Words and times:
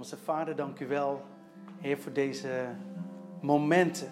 Hemelse 0.00 0.24
Vader, 0.24 0.56
dank 0.56 0.80
u 0.80 0.86
wel, 0.86 1.22
Heer, 1.80 1.98
voor 1.98 2.12
deze 2.12 2.48
momenten. 3.40 4.08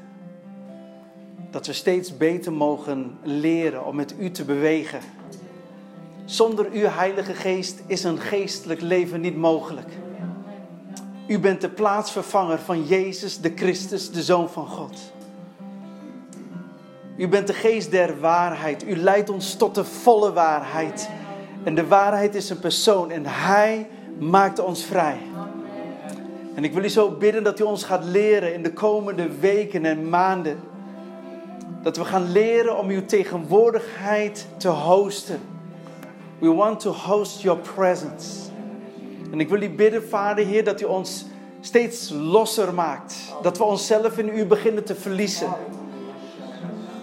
Dat 1.50 1.66
we 1.66 1.72
steeds 1.72 2.16
beter 2.16 2.53
mogen 2.53 3.18
leren 3.22 3.87
om 3.87 3.96
met 3.96 4.14
u 4.19 4.30
te 4.30 4.45
bewegen. 4.45 5.01
Zonder 6.24 6.71
uw 6.72 6.87
Heilige 6.87 7.35
Geest 7.35 7.82
is 7.87 8.05
een 8.05 8.19
geestelijk 8.19 8.80
leven 8.80 9.20
niet 9.20 9.37
mogelijk. 9.37 9.88
U 11.27 11.38
bent 11.38 11.61
de 11.61 11.70
plaatsvervanger 11.70 12.59
van 12.59 12.84
Jezus, 12.84 13.41
de 13.41 13.52
Christus, 13.55 14.11
de 14.11 14.23
Zoon 14.23 14.48
van 14.48 14.66
God. 14.66 15.12
U 17.16 17.29
bent 17.29 17.46
de 17.46 17.55
geest 17.55 17.91
der 17.91 18.20
waarheid. 18.20 18.89
U 18.89 18.96
leidt 18.96 19.30
ons 19.30 19.55
tot 19.55 19.75
de 19.75 19.84
volle 19.84 20.32
waarheid. 20.32 21.11
En 21.64 21.75
de 21.75 21.86
waarheid 21.86 22.34
is 22.34 22.50
een 22.50 22.61
persoon 22.61 23.11
en 23.11 23.27
Hij 23.27 23.89
maakt 24.19 24.59
ons 24.59 24.84
vrij. 24.84 25.19
En 26.59 26.65
ik 26.65 26.73
wil 26.73 26.85
u 26.85 26.89
zo 26.89 27.11
bidden 27.11 27.45
dat 27.45 27.61
u 27.61 27.62
ons 27.62 27.85
gaat 27.85 28.05
leren 28.05 28.55
in 28.55 28.62
de 28.62 28.73
komende 28.73 29.29
weken 29.41 29.85
en 29.85 30.09
maanden. 30.09 30.61
Dat 31.83 31.97
we 31.97 32.05
gaan 32.05 32.33
leren 32.33 32.79
om 32.79 32.89
uw 32.89 33.05
tegenwoordigheid 33.05 34.47
te 34.57 34.69
hosten. 34.69 35.41
We 36.39 36.53
want 36.53 36.81
to 36.81 36.91
host 36.91 37.41
your 37.41 37.61
presence. 37.75 38.51
En 39.33 39.41
ik 39.41 39.48
wil 39.48 39.62
u 39.62 39.71
bidden, 39.71 40.09
Vader 40.09 40.47
Heer, 40.47 40.65
dat 40.65 40.81
u 40.81 40.84
ons 40.84 41.27
steeds 41.61 42.11
losser 42.11 42.75
maakt. 42.75 43.17
Dat 43.43 43.59
we 43.59 43.65
onszelf 43.65 44.19
in 44.19 44.29
u 44.29 44.47
beginnen 44.47 44.84
te 44.84 44.95
verliezen. 44.95 45.48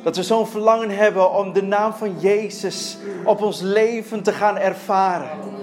Dat 0.03 0.15
we 0.15 0.23
zo'n 0.23 0.47
verlangen 0.47 0.89
hebben 0.89 1.31
om 1.31 1.53
de 1.53 1.63
naam 1.63 1.93
van 1.93 2.19
Jezus 2.19 2.97
op 3.25 3.41
ons 3.41 3.61
leven 3.61 4.23
te 4.23 4.31
gaan 4.31 4.57
ervaren. 4.57 5.54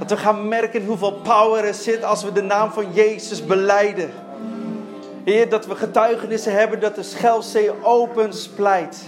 Dat 0.00 0.10
we 0.10 0.16
gaan 0.16 0.48
merken 0.48 0.84
hoeveel 0.84 1.12
power 1.12 1.64
er 1.64 1.74
zit 1.74 2.04
als 2.04 2.24
we 2.24 2.32
de 2.32 2.42
naam 2.42 2.70
van 2.70 2.92
Jezus 2.92 3.46
beleiden. 3.46 4.10
Heer, 5.24 5.48
dat 5.48 5.66
we 5.66 5.74
getuigenissen 5.74 6.52
hebben 6.52 6.80
dat 6.80 6.94
de 6.94 7.02
Schelzee 7.02 7.84
open 7.84 8.32
splijt. 8.32 9.04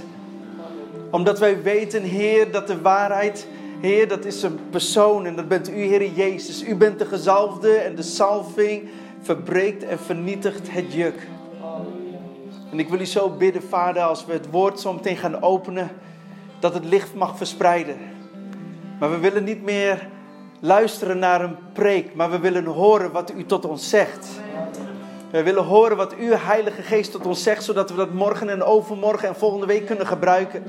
Omdat 1.10 1.38
wij 1.38 1.62
weten, 1.62 2.02
Heer, 2.02 2.50
dat 2.50 2.66
de 2.66 2.80
waarheid, 2.80 3.46
Heer, 3.80 4.08
dat 4.08 4.24
is 4.24 4.42
een 4.42 4.58
persoon 4.70 5.26
en 5.26 5.36
dat 5.36 5.48
bent 5.48 5.70
u, 5.70 5.82
Heer 5.82 6.10
Jezus. 6.10 6.62
U 6.62 6.76
bent 6.76 6.98
de 6.98 7.06
gezalfde 7.06 7.74
en 7.74 7.94
de 7.94 8.02
salving 8.02 8.88
verbreekt 9.22 9.84
en 9.84 9.98
vernietigt 9.98 10.72
het 10.72 10.92
juk. 10.92 11.26
En 12.70 12.78
ik 12.78 12.88
wil 12.88 13.00
u 13.00 13.06
zo 13.06 13.30
bidden, 13.30 13.62
Vader, 13.62 14.02
als 14.02 14.26
we 14.26 14.32
het 14.32 14.50
woord 14.50 14.80
zo 14.80 14.92
meteen 14.92 15.16
gaan 15.16 15.42
openen, 15.42 15.90
dat 16.60 16.74
het 16.74 16.84
licht 16.84 17.14
mag 17.14 17.36
verspreiden. 17.36 17.96
Maar 18.98 19.10
we 19.10 19.18
willen 19.18 19.44
niet 19.44 19.62
meer 19.62 20.08
luisteren 20.64 21.18
naar 21.18 21.40
een 21.40 21.56
preek, 21.72 22.14
maar 22.14 22.30
we 22.30 22.38
willen 22.38 22.64
horen 22.64 23.12
wat 23.12 23.32
u 23.36 23.44
tot 23.46 23.64
ons 23.64 23.88
zegt. 23.88 24.28
We 25.30 25.42
willen 25.42 25.64
horen 25.64 25.96
wat 25.96 26.14
uw 26.14 26.32
Heilige 26.36 26.82
Geest 26.82 27.12
tot 27.12 27.26
ons 27.26 27.42
zegt, 27.42 27.64
zodat 27.64 27.90
we 27.90 27.96
dat 27.96 28.12
morgen 28.12 28.48
en 28.48 28.62
overmorgen 28.62 29.28
en 29.28 29.34
volgende 29.34 29.66
week 29.66 29.86
kunnen 29.86 30.06
gebruiken. 30.06 30.62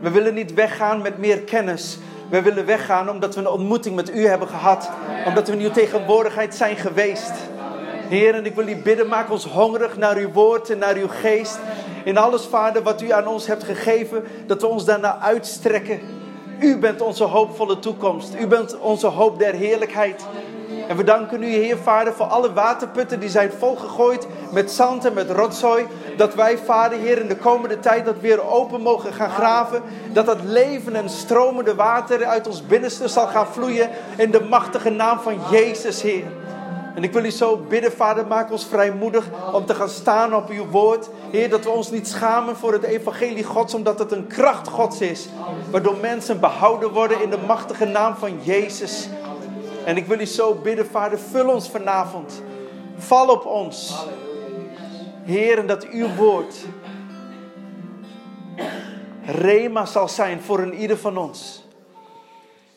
We 0.00 0.10
willen 0.10 0.34
niet 0.34 0.54
weggaan 0.54 1.02
met 1.02 1.18
meer 1.18 1.40
kennis. 1.40 1.98
We 2.30 2.42
willen 2.42 2.66
weggaan 2.66 3.10
omdat 3.10 3.34
we 3.34 3.40
een 3.40 3.48
ontmoeting 3.48 3.96
met 3.96 4.14
u 4.14 4.26
hebben 4.26 4.48
gehad. 4.48 4.90
Omdat 5.26 5.48
we 5.48 5.52
in 5.52 5.64
uw 5.64 5.70
tegenwoordigheid 5.70 6.54
zijn 6.54 6.76
geweest. 6.76 7.32
Heer, 8.08 8.34
en 8.34 8.46
ik 8.46 8.54
wil 8.54 8.68
u 8.68 8.76
bidden, 8.76 9.08
maak 9.08 9.30
ons 9.30 9.44
hongerig 9.44 9.96
naar 9.96 10.16
uw 10.16 10.32
woord 10.32 10.70
en 10.70 10.78
naar 10.78 10.96
uw 10.96 11.08
geest. 11.08 11.58
In 12.04 12.18
alles, 12.18 12.44
Vader, 12.44 12.82
wat 12.82 13.02
u 13.02 13.12
aan 13.12 13.26
ons 13.26 13.46
hebt 13.46 13.64
gegeven, 13.64 14.24
dat 14.46 14.60
we 14.60 14.66
ons 14.66 14.84
daarna 14.84 15.18
uitstrekken. 15.18 16.00
U 16.60 16.78
bent 16.78 17.00
onze 17.00 17.24
hoopvolle 17.24 17.78
toekomst. 17.78 18.34
U 18.40 18.46
bent 18.46 18.78
onze 18.78 19.06
hoop 19.06 19.38
der 19.38 19.54
heerlijkheid. 19.54 20.26
En 20.88 20.96
we 20.96 21.04
danken 21.04 21.42
u, 21.42 21.46
Heer 21.46 21.76
Vader, 21.76 22.12
voor 22.12 22.26
alle 22.26 22.52
waterputten 22.52 23.20
die 23.20 23.28
zijn 23.28 23.50
volgegooid 23.58 24.26
met 24.52 24.70
zand 24.70 25.04
en 25.04 25.12
met 25.12 25.30
rotzooi. 25.30 25.86
Dat 26.16 26.34
wij, 26.34 26.58
Vader, 26.58 26.98
Heer, 26.98 27.20
in 27.20 27.28
de 27.28 27.36
komende 27.36 27.80
tijd 27.80 28.04
dat 28.04 28.20
weer 28.20 28.50
open 28.50 28.80
mogen 28.80 29.12
gaan 29.12 29.30
graven. 29.30 29.82
Dat 30.12 30.26
dat 30.26 30.42
leven 30.42 30.94
en 30.94 31.08
stromende 31.08 31.74
water 31.74 32.24
uit 32.24 32.46
ons 32.46 32.66
binnenste 32.66 33.08
zal 33.08 33.26
gaan 33.26 33.46
vloeien. 33.46 33.90
In 34.16 34.30
de 34.30 34.40
machtige 34.40 34.90
naam 34.90 35.18
van 35.18 35.38
Jezus, 35.50 36.02
Heer. 36.02 36.24
En 36.98 37.04
ik 37.04 37.12
wil 37.12 37.24
u 37.24 37.30
zo 37.30 37.56
bidden, 37.56 37.92
Vader, 37.92 38.26
maak 38.26 38.50
ons 38.50 38.66
vrijmoedig 38.66 39.30
om 39.52 39.66
te 39.66 39.74
gaan 39.74 39.88
staan 39.88 40.34
op 40.34 40.48
uw 40.48 40.66
woord. 40.66 41.08
Heer, 41.30 41.48
dat 41.48 41.64
we 41.64 41.70
ons 41.70 41.90
niet 41.90 42.08
schamen 42.08 42.56
voor 42.56 42.72
het 42.72 42.82
evangelie 42.82 43.44
Gods, 43.44 43.74
omdat 43.74 43.98
het 43.98 44.12
een 44.12 44.26
kracht 44.26 44.68
Gods 44.68 45.00
is. 45.00 45.28
Waardoor 45.70 45.96
mensen 46.00 46.40
behouden 46.40 46.92
worden 46.92 47.22
in 47.22 47.30
de 47.30 47.38
machtige 47.46 47.84
naam 47.84 48.14
van 48.14 48.42
Jezus. 48.42 49.08
En 49.84 49.96
ik 49.96 50.06
wil 50.06 50.20
u 50.20 50.26
zo 50.26 50.54
bidden, 50.54 50.86
Vader, 50.86 51.18
vul 51.18 51.48
ons 51.48 51.70
vanavond. 51.70 52.42
Val 52.96 53.28
op 53.28 53.46
ons. 53.46 54.06
Heer, 55.24 55.58
en 55.58 55.66
dat 55.66 55.88
uw 55.88 56.14
woord 56.14 56.54
rema 59.24 59.86
zal 59.86 60.08
zijn 60.08 60.40
voor 60.40 60.58
een 60.58 60.74
ieder 60.74 60.98
van 60.98 61.16
ons. 61.16 61.67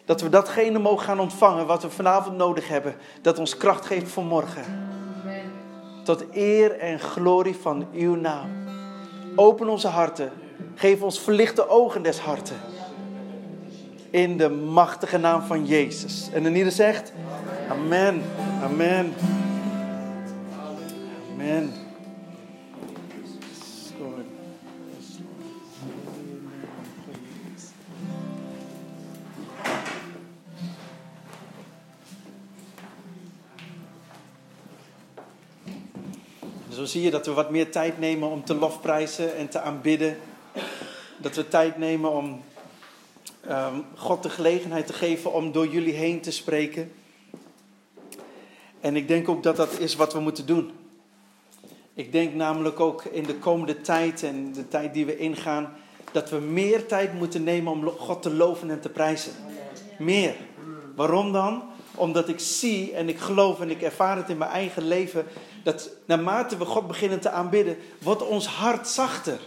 Dat 0.05 0.21
we 0.21 0.29
datgene 0.29 0.79
mogen 0.79 1.05
gaan 1.05 1.19
ontvangen 1.19 1.65
wat 1.65 1.81
we 1.81 1.89
vanavond 1.89 2.37
nodig 2.37 2.67
hebben. 2.67 2.95
Dat 3.21 3.39
ons 3.39 3.57
kracht 3.57 3.85
geeft 3.85 4.11
voor 4.11 4.23
morgen. 4.23 4.63
Tot 6.03 6.23
eer 6.31 6.79
en 6.79 6.99
glorie 6.99 7.55
van 7.55 7.87
uw 7.93 8.15
naam. 8.15 8.49
Open 9.35 9.69
onze 9.69 9.87
harten. 9.87 10.31
Geef 10.75 11.01
ons 11.01 11.19
verlichte 11.19 11.69
ogen 11.69 12.03
des 12.03 12.19
harten. 12.19 12.55
In 14.09 14.37
de 14.37 14.49
machtige 14.49 15.17
naam 15.17 15.41
van 15.41 15.65
Jezus. 15.65 16.29
En 16.33 16.43
de 16.43 16.53
ieder 16.53 16.71
zegt: 16.71 17.13
Amen. 17.69 18.23
Amen. 18.63 19.13
Amen. 21.31 21.73
Zie 36.91 37.01
je 37.01 37.11
dat 37.11 37.25
we 37.25 37.33
wat 37.33 37.49
meer 37.49 37.71
tijd 37.71 37.99
nemen 37.99 38.29
om 38.29 38.43
te 38.43 38.55
lofprijzen 38.55 39.35
en 39.35 39.49
te 39.49 39.59
aanbidden. 39.59 40.17
Dat 41.17 41.35
we 41.35 41.47
tijd 41.47 41.77
nemen 41.77 42.11
om 42.11 42.41
um, 43.49 43.85
God 43.95 44.23
de 44.23 44.29
gelegenheid 44.29 44.87
te 44.87 44.93
geven 44.93 45.33
om 45.33 45.51
door 45.51 45.67
jullie 45.67 45.93
heen 45.93 46.21
te 46.21 46.31
spreken. 46.31 46.91
En 48.81 48.95
ik 48.95 49.07
denk 49.07 49.29
ook 49.29 49.43
dat 49.43 49.55
dat 49.55 49.79
is 49.79 49.95
wat 49.95 50.13
we 50.13 50.19
moeten 50.19 50.45
doen. 50.45 50.71
Ik 51.93 52.11
denk 52.11 52.33
namelijk 52.33 52.79
ook 52.79 53.03
in 53.03 53.23
de 53.23 53.35
komende 53.35 53.81
tijd 53.81 54.23
en 54.23 54.53
de 54.53 54.67
tijd 54.67 54.93
die 54.93 55.05
we 55.05 55.17
ingaan, 55.17 55.73
dat 56.11 56.29
we 56.29 56.37
meer 56.37 56.85
tijd 56.85 57.13
moeten 57.13 57.43
nemen 57.43 57.71
om 57.71 57.87
God 57.87 58.21
te 58.21 58.33
loven 58.33 58.69
en 58.69 58.81
te 58.81 58.89
prijzen. 58.89 59.31
Meer. 59.97 60.35
Waarom 60.95 61.31
dan? 61.31 61.63
Omdat 61.95 62.29
ik 62.29 62.39
zie 62.39 62.93
en 62.93 63.09
ik 63.09 63.19
geloof 63.19 63.59
en 63.59 63.69
ik 63.69 63.81
ervaar 63.81 64.17
het 64.17 64.29
in 64.29 64.37
mijn 64.37 64.51
eigen 64.51 64.87
leven. 64.87 65.25
Dat 65.63 65.89
naarmate 66.05 66.57
we 66.57 66.65
God 66.65 66.87
beginnen 66.87 67.19
te 67.19 67.29
aanbidden, 67.29 67.77
wordt 68.01 68.27
ons 68.27 68.47
hart 68.47 68.87
zachter. 68.87 69.39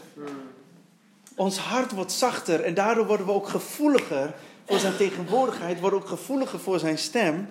Ons 1.37 1.59
hart 1.59 1.93
wordt 1.93 2.12
zachter 2.12 2.60
en 2.60 2.75
daardoor 2.75 3.06
worden 3.06 3.27
we 3.27 3.33
ook 3.33 3.49
gevoeliger 3.49 4.34
voor 4.66 4.78
zijn 4.78 4.97
tegenwoordigheid, 4.97 5.81
worden 5.81 5.99
ook 5.99 6.09
gevoeliger 6.09 6.59
voor 6.59 6.78
zijn 6.78 6.99
stem. 6.99 7.49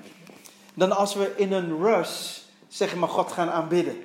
Dan 0.74 0.92
als 0.92 1.16
we 1.16 1.34
in 1.36 1.52
een 1.52 1.78
rush 1.78 2.38
zeggen 2.68 3.00
maar 3.00 3.10
God 3.10 3.32
gaan 3.32 3.50
aanbidden. 3.50 3.96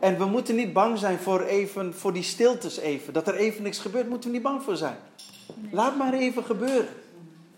En 0.00 0.18
we 0.18 0.24
moeten 0.24 0.54
niet 0.54 0.72
bang 0.72 0.98
zijn 0.98 1.18
voor, 1.18 1.40
even, 1.42 1.94
voor 1.94 2.12
die 2.12 2.22
stiltes 2.22 2.78
even. 2.78 3.12
Dat 3.12 3.28
er 3.28 3.34
even 3.34 3.62
niks 3.62 3.78
gebeurt, 3.78 4.08
moeten 4.08 4.28
we 4.28 4.34
niet 4.34 4.44
bang 4.44 4.62
voor 4.62 4.76
zijn. 4.76 4.96
Laat 5.70 5.96
maar 5.96 6.14
even 6.14 6.44
gebeuren. 6.44 6.88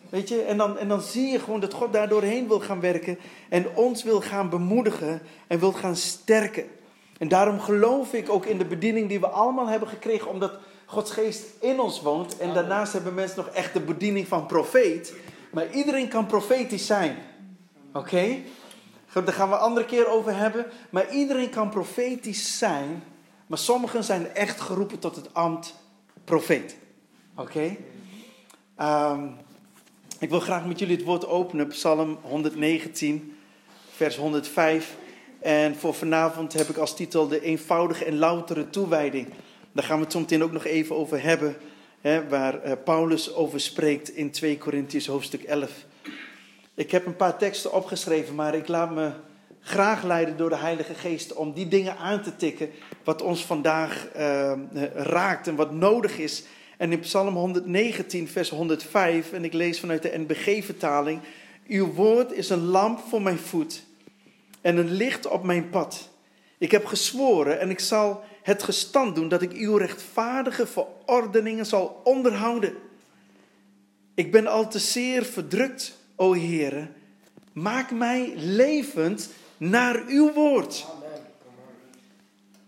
Weet 0.08 0.28
je, 0.28 0.42
en 0.42 0.56
dan, 0.56 0.78
en 0.78 0.88
dan 0.88 1.00
zie 1.00 1.26
je 1.26 1.38
gewoon 1.38 1.60
dat 1.60 1.74
God 1.74 1.92
daar 1.92 2.08
doorheen 2.08 2.48
wil 2.48 2.60
gaan 2.60 2.80
werken 2.80 3.18
en 3.48 3.76
ons 3.76 4.02
wil 4.02 4.20
gaan 4.20 4.48
bemoedigen 4.48 5.22
en 5.46 5.58
wil 5.58 5.72
gaan 5.72 5.96
sterken. 5.96 6.64
En 7.18 7.28
daarom 7.28 7.60
geloof 7.60 8.12
ik 8.12 8.30
ook 8.30 8.46
in 8.46 8.58
de 8.58 8.64
bediening 8.64 9.08
die 9.08 9.20
we 9.20 9.28
allemaal 9.28 9.66
hebben 9.66 9.88
gekregen, 9.88 10.30
omdat 10.30 10.52
Gods 10.84 11.10
geest 11.10 11.44
in 11.60 11.80
ons 11.80 12.02
woont. 12.02 12.38
En 12.38 12.54
daarnaast 12.54 12.92
hebben 12.92 13.14
mensen 13.14 13.44
nog 13.44 13.54
echt 13.54 13.72
de 13.72 13.80
bediening 13.80 14.28
van 14.28 14.46
profeet. 14.46 15.14
Maar 15.52 15.70
iedereen 15.70 16.08
kan 16.08 16.26
profetisch 16.26 16.86
zijn. 16.86 17.16
Oké? 17.92 18.36
Daar 19.12 19.32
gaan 19.32 19.48
we 19.48 19.54
een 19.54 19.60
andere 19.60 19.86
keer 19.86 20.08
over 20.08 20.36
hebben. 20.36 20.66
Maar 20.90 21.10
iedereen 21.10 21.50
kan 21.50 21.70
profetisch 21.70 22.58
zijn. 22.58 23.02
Maar 23.46 23.58
sommigen 23.58 24.04
zijn 24.04 24.34
echt 24.34 24.60
geroepen 24.60 24.98
tot 24.98 25.16
het 25.16 25.34
ambt 25.34 25.74
profeet. 26.24 26.76
Oké? 27.36 27.76
Ehm, 28.76 29.28
ik 30.18 30.30
wil 30.30 30.40
graag 30.40 30.66
met 30.66 30.78
jullie 30.78 30.96
het 30.96 31.04
woord 31.04 31.26
openen, 31.26 31.66
Psalm 31.66 32.18
119, 32.22 33.36
vers 33.90 34.16
105. 34.16 34.96
En 35.40 35.76
voor 35.76 35.94
vanavond 35.94 36.52
heb 36.52 36.68
ik 36.68 36.76
als 36.76 36.96
titel 36.96 37.28
de 37.28 37.40
eenvoudige 37.40 38.04
en 38.04 38.18
loutere 38.18 38.70
toewijding. 38.70 39.26
Daar 39.72 39.84
gaan 39.84 39.96
we 39.96 40.02
het 40.02 40.12
zo 40.12 40.20
meteen 40.20 40.42
ook 40.42 40.52
nog 40.52 40.64
even 40.64 40.96
over 40.96 41.22
hebben, 41.22 41.56
hè, 42.00 42.28
waar 42.28 42.62
eh, 42.62 42.72
Paulus 42.84 43.34
over 43.34 43.60
spreekt 43.60 44.08
in 44.08 44.30
2 44.30 44.58
Korintiërs 44.58 45.06
hoofdstuk 45.06 45.42
11. 45.42 45.70
Ik 46.74 46.90
heb 46.90 47.06
een 47.06 47.16
paar 47.16 47.38
teksten 47.38 47.72
opgeschreven, 47.72 48.34
maar 48.34 48.54
ik 48.54 48.68
laat 48.68 48.94
me 48.94 49.10
graag 49.60 50.02
leiden 50.02 50.36
door 50.36 50.48
de 50.48 50.56
Heilige 50.56 50.94
Geest 50.94 51.34
om 51.34 51.52
die 51.52 51.68
dingen 51.68 51.96
aan 51.96 52.22
te 52.22 52.36
tikken 52.36 52.70
wat 53.04 53.22
ons 53.22 53.44
vandaag 53.44 54.08
uh, 54.16 54.52
raakt 54.94 55.46
en 55.46 55.56
wat 55.56 55.72
nodig 55.72 56.18
is. 56.18 56.44
En 56.78 56.92
in 56.92 57.00
Psalm 57.00 57.34
119, 57.34 58.28
vers 58.28 58.50
105, 58.50 59.32
en 59.32 59.44
ik 59.44 59.52
lees 59.52 59.80
vanuit 59.80 60.02
de 60.02 60.18
NBG-vertaling: 60.18 61.20
Uw 61.66 61.92
woord 61.92 62.32
is 62.32 62.50
een 62.50 62.64
lamp 62.64 62.98
voor 63.08 63.22
mijn 63.22 63.38
voet 63.38 63.82
en 64.60 64.76
een 64.76 64.90
licht 64.90 65.26
op 65.26 65.44
mijn 65.44 65.70
pad. 65.70 66.08
Ik 66.58 66.70
heb 66.70 66.84
gezworen 66.84 67.60
en 67.60 67.70
ik 67.70 67.80
zal 67.80 68.24
het 68.42 68.62
gestand 68.62 69.14
doen 69.14 69.28
dat 69.28 69.42
ik 69.42 69.52
uw 69.52 69.76
rechtvaardige 69.76 70.66
verordeningen 70.66 71.66
zal 71.66 72.00
onderhouden. 72.04 72.74
Ik 74.14 74.32
ben 74.32 74.46
al 74.46 74.68
te 74.68 74.78
zeer 74.78 75.24
verdrukt, 75.24 75.98
o 76.16 76.34
Heere. 76.34 76.88
Maak 77.52 77.90
mij 77.90 78.32
levend 78.36 79.30
naar 79.56 80.02
uw 80.06 80.32
woord. 80.32 80.86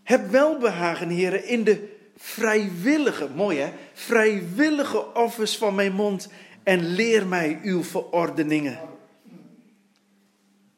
Heb 0.03 0.31
welbehagen, 0.31 1.09
Heere, 1.09 1.45
in 1.45 1.65
de 1.65 1.99
vrijwillige, 2.23 3.29
mooi 3.35 3.59
hè, 3.59 3.73
vrijwillige 3.93 5.15
offers 5.15 5.57
van 5.57 5.75
mijn 5.75 5.93
mond 5.93 6.29
en 6.63 6.87
leer 6.87 7.27
mij 7.27 7.61
uw 7.63 7.83
verordeningen. 7.85 8.79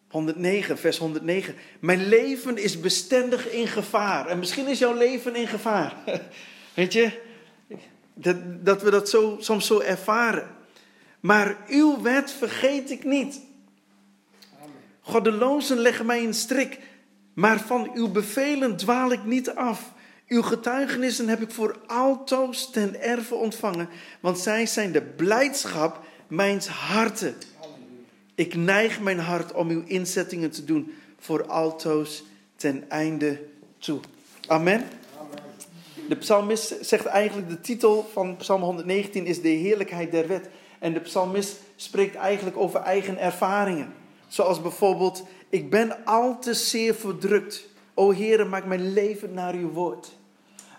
109, 0.08 0.78
vers 0.78 0.98
109. 0.98 1.54
Mijn 1.80 2.08
leven 2.08 2.56
is 2.58 2.80
bestendig 2.80 3.50
in 3.50 3.66
gevaar. 3.66 4.26
En 4.26 4.38
misschien 4.38 4.66
is 4.66 4.78
jouw 4.78 4.96
leven 4.96 5.34
in 5.34 5.48
gevaar. 5.48 5.96
Weet 6.74 6.92
je, 6.92 7.20
dat, 8.14 8.36
dat 8.64 8.82
we 8.82 8.90
dat 8.90 9.08
zo, 9.08 9.36
soms 9.40 9.66
zo 9.66 9.80
ervaren. 9.80 10.48
Maar 11.20 11.56
uw 11.68 12.02
wet 12.02 12.32
vergeet 12.32 12.90
ik 12.90 13.04
niet. 13.04 13.40
Goddelozen 15.00 15.78
leggen 15.78 16.06
mij 16.06 16.22
in 16.22 16.34
strik, 16.34 16.78
maar 17.34 17.60
van 17.60 17.90
uw 17.94 18.08
bevelen 18.08 18.76
dwaal 18.76 19.12
ik 19.12 19.24
niet 19.24 19.50
af. 19.54 19.92
Uw 20.28 20.42
getuigenissen 20.42 21.28
heb 21.28 21.40
ik 21.40 21.50
voor 21.50 21.78
altoos 21.86 22.70
ten 22.70 23.00
erve 23.00 23.34
ontvangen, 23.34 23.88
want 24.20 24.38
zij 24.38 24.66
zijn 24.66 24.92
de 24.92 25.02
blijdschap 25.02 26.04
mijns 26.26 26.66
harten. 26.66 27.34
Ik 28.34 28.54
neig 28.54 29.00
mijn 29.00 29.18
hart 29.18 29.52
om 29.52 29.68
uw 29.68 29.82
inzettingen 29.86 30.50
te 30.50 30.64
doen 30.64 30.92
voor 31.18 31.46
altoos 31.46 32.24
ten 32.56 32.90
einde 32.90 33.42
toe. 33.78 34.00
Amen. 34.46 34.84
De 36.08 36.16
psalmist 36.16 36.74
zegt 36.80 37.06
eigenlijk, 37.06 37.48
de 37.48 37.60
titel 37.60 38.08
van 38.12 38.36
psalm 38.36 38.62
119 38.62 39.26
is 39.26 39.40
de 39.40 39.48
heerlijkheid 39.48 40.10
der 40.10 40.28
wet. 40.28 40.48
En 40.78 40.92
de 40.92 41.00
psalmist 41.00 41.60
spreekt 41.76 42.14
eigenlijk 42.14 42.56
over 42.56 42.80
eigen 42.80 43.18
ervaringen. 43.18 43.94
Zoals 44.28 44.62
bijvoorbeeld, 44.62 45.24
ik 45.48 45.70
ben 45.70 46.04
al 46.04 46.38
te 46.38 46.54
zeer 46.54 46.94
verdrukt. 46.94 47.68
O 47.94 48.12
Heere, 48.12 48.44
maak 48.44 48.64
mijn 48.64 48.92
leven 48.92 49.34
naar 49.34 49.54
uw 49.54 49.70
woord. 49.70 50.12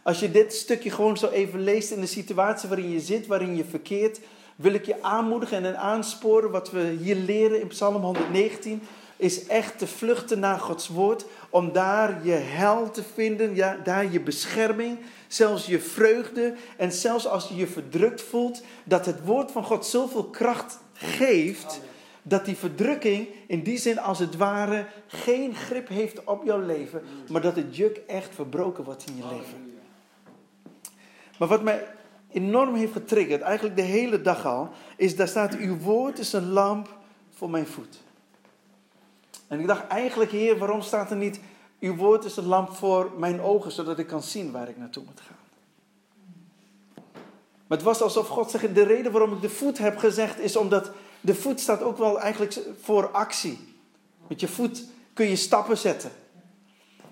Als 0.03 0.19
je 0.19 0.31
dit 0.31 0.53
stukje 0.53 0.89
gewoon 0.89 1.17
zo 1.17 1.27
even 1.27 1.59
leest 1.63 1.91
in 1.91 2.01
de 2.01 2.05
situatie 2.05 2.69
waarin 2.69 2.89
je 2.89 2.99
zit, 2.99 3.27
waarin 3.27 3.55
je 3.55 3.65
verkeert, 3.65 4.19
wil 4.55 4.73
ik 4.73 4.85
je 4.85 5.01
aanmoedigen 5.03 5.65
en 5.65 5.77
aansporen. 5.77 6.51
Wat 6.51 6.71
we 6.71 6.97
hier 7.01 7.15
leren 7.15 7.61
in 7.61 7.67
Psalm 7.67 7.95
119 7.95 8.81
is 9.17 9.47
echt 9.47 9.77
te 9.77 9.87
vluchten 9.87 10.39
naar 10.39 10.59
Gods 10.59 10.87
woord. 10.87 11.25
Om 11.49 11.71
daar 11.71 12.25
je 12.25 12.31
hel 12.31 12.91
te 12.91 13.03
vinden, 13.13 13.55
ja, 13.55 13.77
daar 13.83 14.11
je 14.11 14.21
bescherming, 14.21 14.99
zelfs 15.27 15.65
je 15.65 15.79
vreugde. 15.79 16.53
En 16.77 16.91
zelfs 16.91 17.27
als 17.27 17.47
je 17.47 17.55
je 17.55 17.67
verdrukt 17.67 18.21
voelt, 18.21 18.63
dat 18.83 19.05
het 19.05 19.25
woord 19.25 19.51
van 19.51 19.63
God 19.63 19.85
zoveel 19.85 20.23
kracht 20.23 20.79
geeft. 20.93 21.81
Dat 22.23 22.45
die 22.45 22.55
verdrukking 22.55 23.27
in 23.47 23.63
die 23.63 23.77
zin 23.77 23.99
als 23.99 24.19
het 24.19 24.37
ware 24.37 24.85
geen 25.07 25.55
grip 25.55 25.87
heeft 25.87 26.23
op 26.23 26.43
jouw 26.43 26.59
leven. 26.59 27.01
Maar 27.29 27.41
dat 27.41 27.55
het 27.55 27.75
juk 27.75 28.01
echt 28.07 28.35
verbroken 28.35 28.83
wordt 28.83 29.05
in 29.07 29.15
je 29.15 29.23
leven. 29.35 29.73
Maar 31.39 31.47
wat 31.47 31.63
mij 31.63 31.87
enorm 32.31 32.75
heeft 32.75 32.91
getriggerd, 32.91 33.41
eigenlijk 33.41 33.75
de 33.75 33.81
hele 33.81 34.21
dag 34.21 34.45
al, 34.45 34.69
is 34.97 35.15
daar 35.15 35.27
staat: 35.27 35.55
Uw 35.55 35.77
woord 35.77 36.19
is 36.19 36.33
een 36.33 36.49
lamp 36.49 36.97
voor 37.29 37.49
mijn 37.49 37.67
voet. 37.67 38.01
En 39.47 39.59
ik 39.59 39.67
dacht 39.67 39.87
eigenlijk, 39.87 40.31
Heer, 40.31 40.57
waarom 40.57 40.81
staat 40.81 41.11
er 41.11 41.17
niet: 41.17 41.39
Uw 41.79 41.95
woord 41.95 42.25
is 42.25 42.37
een 42.37 42.45
lamp 42.45 42.69
voor 42.69 43.11
mijn 43.17 43.41
ogen, 43.41 43.71
zodat 43.71 43.99
ik 43.99 44.07
kan 44.07 44.23
zien 44.23 44.51
waar 44.51 44.69
ik 44.69 44.77
naartoe 44.77 45.03
moet 45.05 45.21
gaan? 45.21 45.37
Maar 47.67 47.77
het 47.77 47.87
was 47.87 48.01
alsof 48.01 48.27
God 48.27 48.51
zegt: 48.51 48.75
De 48.75 48.83
reden 48.83 49.11
waarom 49.11 49.33
ik 49.33 49.41
de 49.41 49.49
voet 49.49 49.77
heb 49.77 49.97
gezegd, 49.97 50.39
is 50.39 50.55
omdat 50.55 50.91
de 51.23 51.35
voet 51.35 51.59
staat 51.59 51.81
ook 51.81 51.97
wel 51.97 52.19
eigenlijk 52.19 52.59
voor 52.81 53.09
actie. 53.11 53.75
Met 54.27 54.39
je 54.39 54.47
voet 54.47 54.83
kun 55.13 55.27
je 55.27 55.35
stappen 55.35 55.77
zetten. 55.77 56.11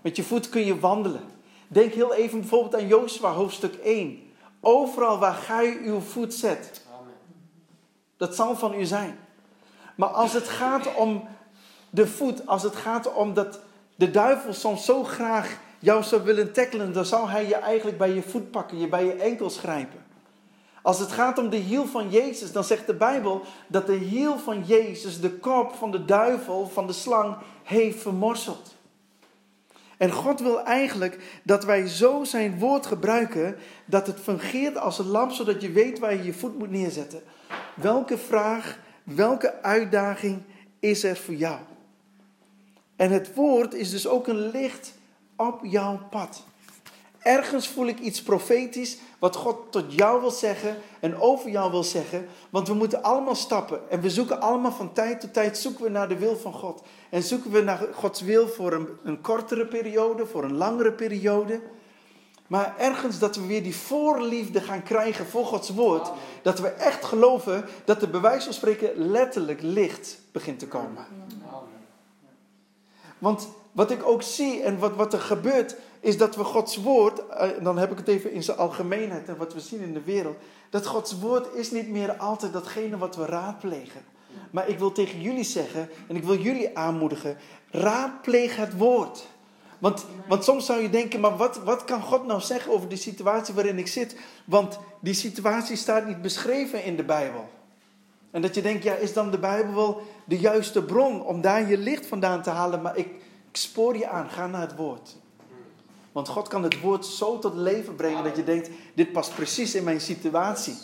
Met 0.02 0.16
je 0.16 0.24
voet 0.24 0.50
kun 0.50 0.66
je 0.66 0.80
wandelen. 0.80 1.24
Denk 1.68 1.94
heel 1.94 2.14
even 2.14 2.40
bijvoorbeeld 2.40 2.76
aan 2.76 2.88
Jozua 2.88 3.32
hoofdstuk 3.32 3.76
1. 3.76 4.20
Overal 4.60 5.18
waar 5.18 5.34
gij 5.34 5.78
uw 5.84 6.00
voet 6.00 6.34
zet. 6.34 6.82
Dat 8.18 8.36
zal 8.36 8.56
van 8.56 8.74
u 8.74 8.86
zijn. 8.86 9.20
Maar 9.96 10.10
als 10.10 10.34
het 10.34 10.48
gaat 10.48 10.96
om 10.96 11.28
de 11.90 12.08
voet, 12.08 12.48
als 12.48 12.64
het 12.64 12.76
gaat 12.76 13.14
om 13.14 13.34
dat 13.34 13.60
de 13.96 14.12
duivel 14.12 14.54
soms 14.54 14.86
zo 14.86 15.04
graag 15.04 15.60
jou 15.80 16.04
zou 16.04 16.24
willen 16.24 16.54
tackelen, 16.54 16.94
dan 16.94 17.06
zal 17.06 17.30
hij 17.30 17.48
je 17.48 17.56
eigenlijk 17.56 17.98
bij 17.98 18.14
je 18.14 18.22
voet 18.22 18.52
pakken, 18.52 18.80
je 18.80 18.88
bij 18.88 19.06
je 19.06 19.14
enkels 19.14 19.58
grijpen. 19.58 20.01
Als 20.82 21.00
het 21.00 21.12
gaat 21.12 21.38
om 21.38 21.50
de 21.50 21.58
hiel 21.58 21.86
van 21.86 22.10
Jezus, 22.10 22.52
dan 22.52 22.64
zegt 22.64 22.88
de 22.88 22.94
Bijbel 22.94 23.42
dat 23.68 23.86
de 23.86 23.96
hiel 23.96 24.38
van 24.38 24.64
Jezus 24.66 25.22
de 25.22 25.32
kop 25.32 25.74
van 25.74 25.92
de 25.92 26.06
duivel, 26.06 26.68
van 26.68 26.88
de 26.88 26.94
slang, 26.94 27.36
heeft 27.64 28.02
vermorseld. 28.02 28.76
En 29.98 30.12
God 30.12 30.40
wil 30.40 30.64
eigenlijk 30.64 31.40
dat 31.44 31.64
wij 31.64 31.88
zo 31.88 32.24
zijn 32.24 32.60
woord 32.60 32.86
gebruiken 32.86 33.56
dat 33.86 34.08
het 34.08 34.20
fungeert 34.20 34.78
als 34.78 35.00
een 35.00 35.08
lamp, 35.08 35.32
zodat 35.32 35.62
je 35.62 35.72
weet 35.72 36.00
waar 36.00 36.16
je 36.16 36.24
je 36.24 36.34
voet 36.34 36.58
moet 36.58 36.72
neerzetten. 36.72 37.22
Welke 37.76 38.18
vraag, 38.18 38.80
welke 39.04 39.62
uitdaging 39.62 40.42
is 40.80 41.04
er 41.04 41.18
voor 41.18 41.34
jou? 41.34 41.60
En 42.96 43.12
het 43.12 43.34
woord 43.34 43.74
is 43.74 43.90
dus 43.90 44.08
ook 44.08 44.28
een 44.28 44.50
licht 44.50 44.94
op 45.36 45.60
jouw 45.64 46.00
pad. 46.10 46.44
Ergens 47.22 47.68
voel 47.68 47.88
ik 47.88 48.00
iets 48.00 48.22
profetisch 48.22 48.98
wat 49.20 49.36
God 49.36 49.72
tot 49.72 49.94
jou 49.94 50.22
wil 50.22 50.32
zeggen 50.32 50.78
en 51.00 51.20
over 51.20 51.50
jou 51.50 51.72
wil 51.72 51.84
zeggen. 51.84 52.28
Want 52.50 52.68
we 52.68 52.74
moeten 52.74 53.04
allemaal 53.04 53.36
stappen 53.36 53.90
en 53.90 54.02
we 54.02 54.10
zoeken 54.10 54.42
allemaal 54.42 54.72
van 54.72 54.94
tijd 54.94 55.22
tot 55.22 55.34
tijd 55.34 55.58
zoeken 55.58 55.84
we 55.84 55.90
naar 55.90 56.08
de 56.08 56.18
wil 56.18 56.38
van 56.38 56.54
God. 56.54 56.82
En 57.10 57.24
zoeken 57.24 57.52
we 57.52 57.62
naar 57.62 57.88
Gods 57.94 58.22
wil 58.22 58.48
voor 58.48 58.74
een, 58.74 58.88
een 59.04 59.22
kortere 59.22 59.66
periode, 59.66 60.26
voor 60.26 60.44
een 60.44 60.58
langere 60.58 60.92
periode. 60.92 61.62
Maar 62.48 62.76
ergens 62.78 63.20
dat 63.20 63.36
we 63.36 63.46
weer 63.46 63.64
die 63.64 63.76
voorliefde 63.76 64.62
gaan 64.62 64.84
krijgen 64.84 65.26
voor 65.26 65.46
Gods 65.46 65.70
woord. 65.70 66.12
Dat 66.42 66.60
we 66.60 66.68
echt 66.68 67.06
geloven 67.06 67.66
dat 67.86 68.12
bij 68.12 68.22
wijze 68.22 68.46
van 68.46 68.54
spreken 68.54 68.92
letterlijk 68.96 69.62
licht 69.62 70.22
begint 70.32 70.60
te 70.60 70.68
komen. 70.68 71.06
Want 73.18 73.48
wat 73.72 73.92
ik 73.92 74.04
ook 74.06 74.22
zie 74.22 74.62
en 74.62 74.80
wat, 74.80 74.96
wat 74.96 75.14
er 75.14 75.20
gebeurt, 75.20 75.76
is 76.02 76.18
dat 76.18 76.36
we 76.36 76.44
Gods 76.44 76.78
woord, 76.78 77.28
eh, 77.28 77.50
dan 77.62 77.78
heb 77.78 77.92
ik 77.92 77.98
het 77.98 78.08
even 78.08 78.32
in 78.32 78.44
zijn 78.44 78.58
algemeenheid 78.58 79.28
en 79.28 79.38
wat 79.38 79.54
we 79.54 79.60
zien 79.60 79.82
in 79.82 79.94
de 79.94 80.02
wereld, 80.02 80.38
dat 80.70 80.86
Gods 80.86 81.20
woord 81.20 81.54
is 81.56 81.72
niet 81.72 81.90
meer 81.90 82.18
altijd 82.18 82.54
datgene 82.54 82.98
wat 82.98 83.16
we 83.16 83.26
raadplegen. 83.26 84.02
Maar 84.52 84.70
ik 84.70 84.80
wil 84.80 84.92
tegen 84.92 85.22
jullie 85.22 85.44
zeggen, 85.44 85.90
en 86.08 86.16
ik 86.16 86.24
wil 86.24 86.38
jullie 86.38 86.78
aanmoedigen, 86.78 87.38
raadpleeg 87.70 88.56
het 88.56 88.78
woord. 88.78 89.28
Want, 89.80 90.06
want 90.28 90.44
soms 90.44 90.66
zou 90.66 90.82
je 90.82 90.90
denken, 90.90 91.20
maar 91.20 91.38
wat, 91.38 91.58
wat 91.58 91.84
kan 91.84 92.02
God 92.02 92.26
nou 92.26 92.42
zeggen 92.42 92.72
over 92.72 92.90
de 92.90 92.96
situatie 92.96 93.54
waarin 93.54 93.78
ik 93.78 93.88
zit? 93.88 94.16
Want 94.46 94.80
die 95.00 95.14
situatie 95.14 95.76
staat 95.76 96.08
niet 96.08 96.22
beschreven 96.22 96.84
in 96.84 96.96
de 96.96 97.04
Bijbel. 97.04 97.50
En 98.32 98.42
dat 98.42 98.56
je 98.56 98.62
denkt, 98.62 98.84
ja, 98.84 98.94
is 98.94 99.14
dan 99.14 99.32
de 99.32 99.40
Bijbel 99.40 99.74
wel 99.74 100.02
de 100.26 100.40
juiste 100.40 100.84
bron 100.84 101.24
om 101.24 101.42
daar 101.42 101.70
je 101.70 101.78
licht 101.78 102.06
vandaan 102.06 102.42
te 102.42 102.50
halen? 102.50 102.82
Maar 102.82 102.98
ik, 102.98 103.08
ik 103.50 103.58
spoor 103.58 103.98
je 103.98 104.08
aan, 104.08 104.30
ga 104.30 104.48
naar 104.48 104.62
het 104.62 104.76
woord. 104.76 105.18
Want 106.12 106.28
God 106.28 106.48
kan 106.48 106.64
het 106.64 106.80
woord 106.80 107.06
zo 107.06 107.40
tot 107.40 107.56
leven 107.56 107.96
brengen 107.96 108.24
dat 108.24 108.36
je 108.36 108.44
denkt, 108.44 108.70
dit 108.94 109.12
past 109.12 109.36
precies 109.36 109.76
in 109.76 109.84
mijn 109.84 110.02
situatie. 110.02 110.76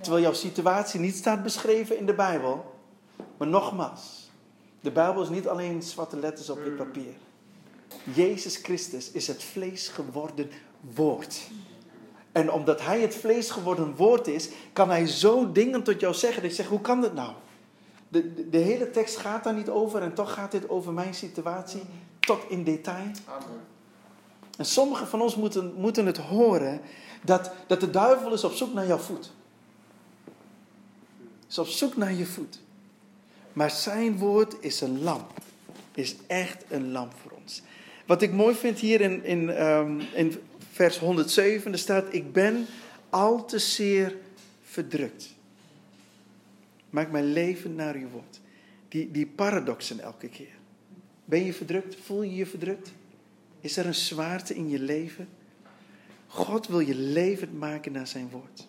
Terwijl 0.00 0.22
jouw 0.22 0.32
situatie 0.32 1.00
niet 1.00 1.16
staat 1.16 1.42
beschreven 1.42 1.98
in 1.98 2.06
de 2.06 2.14
Bijbel. 2.14 2.74
Maar 3.36 3.48
nogmaals, 3.48 4.30
de 4.80 4.90
Bijbel 4.90 5.22
is 5.22 5.28
niet 5.28 5.48
alleen 5.48 5.82
zwarte 5.82 6.16
letters 6.16 6.50
op 6.50 6.64
dit 6.64 6.76
papier. 6.76 7.12
Jezus 8.14 8.56
Christus 8.56 9.10
is 9.10 9.26
het 9.26 9.42
vlees 9.42 9.88
geworden 9.88 10.50
woord. 10.94 11.40
En 12.32 12.52
omdat 12.52 12.80
hij 12.80 13.00
het 13.00 13.14
vlees 13.14 13.50
geworden 13.50 13.96
woord 13.96 14.26
is, 14.26 14.48
kan 14.72 14.88
hij 14.88 15.06
zo 15.06 15.52
dingen 15.52 15.82
tot 15.82 16.00
jou 16.00 16.14
zeggen. 16.14 16.42
Dat 16.42 16.50
je 16.50 16.56
zegt, 16.56 16.68
hoe 16.68 16.80
kan 16.80 17.00
dat 17.00 17.14
nou? 17.14 17.32
De, 18.08 18.34
de, 18.34 18.48
de, 18.48 18.58
hele 18.58 18.90
tekst 18.90 19.16
gaat 19.16 19.44
daar 19.44 19.54
niet 19.54 19.68
over 19.68 20.02
en 20.02 20.14
toch 20.14 20.32
gaat 20.32 20.50
dit 20.50 20.68
over 20.68 20.92
mijn 20.92 21.14
situatie 21.14 21.82
tot 22.20 22.40
in 22.48 22.64
detail. 22.64 23.10
Amen. 23.26 23.73
En 24.56 24.64
sommigen 24.64 25.06
van 25.06 25.20
ons 25.20 25.36
moeten, 25.36 25.74
moeten 25.74 26.06
het 26.06 26.16
horen 26.16 26.80
dat, 27.22 27.52
dat 27.66 27.80
de 27.80 27.90
duivel 27.90 28.32
is 28.32 28.44
op 28.44 28.52
zoek 28.52 28.72
naar 28.72 28.86
jouw 28.86 28.98
voet. 28.98 29.32
Is 31.48 31.58
op 31.58 31.66
zoek 31.66 31.96
naar 31.96 32.12
je 32.12 32.26
voet. 32.26 32.60
Maar 33.52 33.70
zijn 33.70 34.18
woord 34.18 34.56
is 34.60 34.80
een 34.80 35.02
lamp. 35.02 35.42
is 35.94 36.16
echt 36.26 36.64
een 36.68 36.92
lamp 36.92 37.12
voor 37.22 37.30
ons. 37.42 37.62
Wat 38.06 38.22
ik 38.22 38.32
mooi 38.32 38.54
vind 38.54 38.78
hier 38.78 39.00
in, 39.00 39.24
in, 39.24 39.50
ehm, 39.50 40.00
in 40.14 40.40
vers 40.72 40.98
107, 40.98 41.72
er 41.72 41.78
staat: 41.78 42.14
Ik 42.14 42.32
ben 42.32 42.66
al 43.10 43.44
te 43.44 43.58
zeer 43.58 44.16
verdrukt. 44.62 45.34
Maak 46.90 47.10
mijn 47.10 47.32
leven 47.32 47.74
naar 47.74 47.94
uw 47.94 48.08
woord. 48.08 48.40
Die, 48.88 49.10
die 49.10 49.26
paradoxen 49.26 50.00
elke 50.00 50.28
keer. 50.28 50.56
Ben 51.24 51.44
je 51.44 51.52
verdrukt? 51.52 51.96
Voel 52.04 52.22
je 52.22 52.34
je 52.34 52.46
verdrukt? 52.46 52.92
Is 53.64 53.76
er 53.76 53.86
een 53.86 53.94
zwaarte 53.94 54.54
in 54.54 54.68
je 54.68 54.78
leven? 54.78 55.28
God 56.26 56.66
wil 56.66 56.80
je 56.80 56.94
levend 56.94 57.58
maken 57.58 57.92
naar 57.92 58.06
zijn 58.06 58.28
woord. 58.28 58.68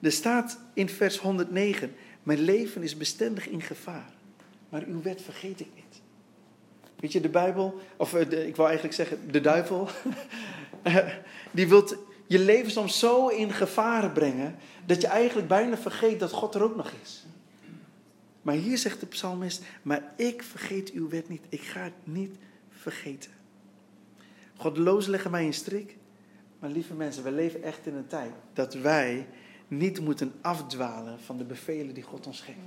Er 0.00 0.12
staat 0.12 0.58
in 0.74 0.88
vers 0.88 1.18
109: 1.18 1.94
Mijn 2.22 2.40
leven 2.40 2.82
is 2.82 2.96
bestendig 2.96 3.48
in 3.48 3.62
gevaar, 3.62 4.12
maar 4.68 4.84
uw 4.86 5.02
wet 5.02 5.22
vergeet 5.22 5.60
ik 5.60 5.68
niet. 5.74 6.00
Weet 7.00 7.12
je, 7.12 7.20
de 7.20 7.28
Bijbel, 7.28 7.80
of 7.96 8.14
eh, 8.14 8.46
ik 8.46 8.56
wil 8.56 8.64
eigenlijk 8.64 8.94
zeggen, 8.94 9.32
de 9.32 9.40
duivel, 9.40 9.88
die 11.50 11.68
wil 11.68 11.88
je 12.26 12.38
leven 12.38 12.70
soms 12.70 12.98
zo 12.98 13.28
in 13.28 13.52
gevaar 13.52 14.10
brengen 14.10 14.56
dat 14.86 15.00
je 15.00 15.06
eigenlijk 15.06 15.48
bijna 15.48 15.76
vergeet 15.76 16.20
dat 16.20 16.32
God 16.32 16.54
er 16.54 16.62
ook 16.62 16.76
nog 16.76 16.92
is. 17.02 17.26
Maar 18.42 18.54
hier 18.54 18.78
zegt 18.78 19.00
de 19.00 19.06
psalmist, 19.06 19.62
maar 19.82 20.12
ik 20.16 20.42
vergeet 20.42 20.92
uw 20.92 21.08
wet 21.08 21.28
niet. 21.28 21.44
Ik 21.48 21.62
ga 21.62 21.80
het 21.80 21.92
niet 22.02 22.36
vergeten. 22.70 23.42
Godloos 24.56 25.06
leggen 25.06 25.30
mij 25.30 25.44
in 25.44 25.54
strik. 25.54 25.96
Maar 26.58 26.70
lieve 26.70 26.94
mensen, 26.94 27.22
we 27.22 27.32
leven 27.32 27.62
echt 27.62 27.86
in 27.86 27.94
een 27.94 28.06
tijd 28.06 28.32
dat 28.52 28.74
wij 28.74 29.26
niet 29.68 30.00
moeten 30.00 30.32
afdwalen 30.40 31.20
van 31.20 31.36
de 31.36 31.44
bevelen 31.44 31.94
die 31.94 32.02
God 32.02 32.26
ons 32.26 32.40
geeft. 32.40 32.58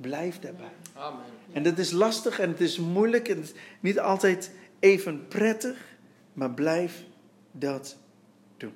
Blijf 0.00 0.38
daarbij. 0.38 0.72
Amen. 0.94 1.24
En 1.52 1.62
dat 1.62 1.78
is 1.78 1.90
lastig 1.90 2.38
en 2.38 2.48
het 2.48 2.60
is 2.60 2.78
moeilijk 2.78 3.28
en 3.28 3.36
het 3.36 3.44
is 3.44 3.54
niet 3.80 4.00
altijd 4.00 4.50
even 4.78 5.28
prettig, 5.28 5.96
maar 6.32 6.50
blijf 6.50 7.04
dat 7.52 7.96
doen. 8.56 8.72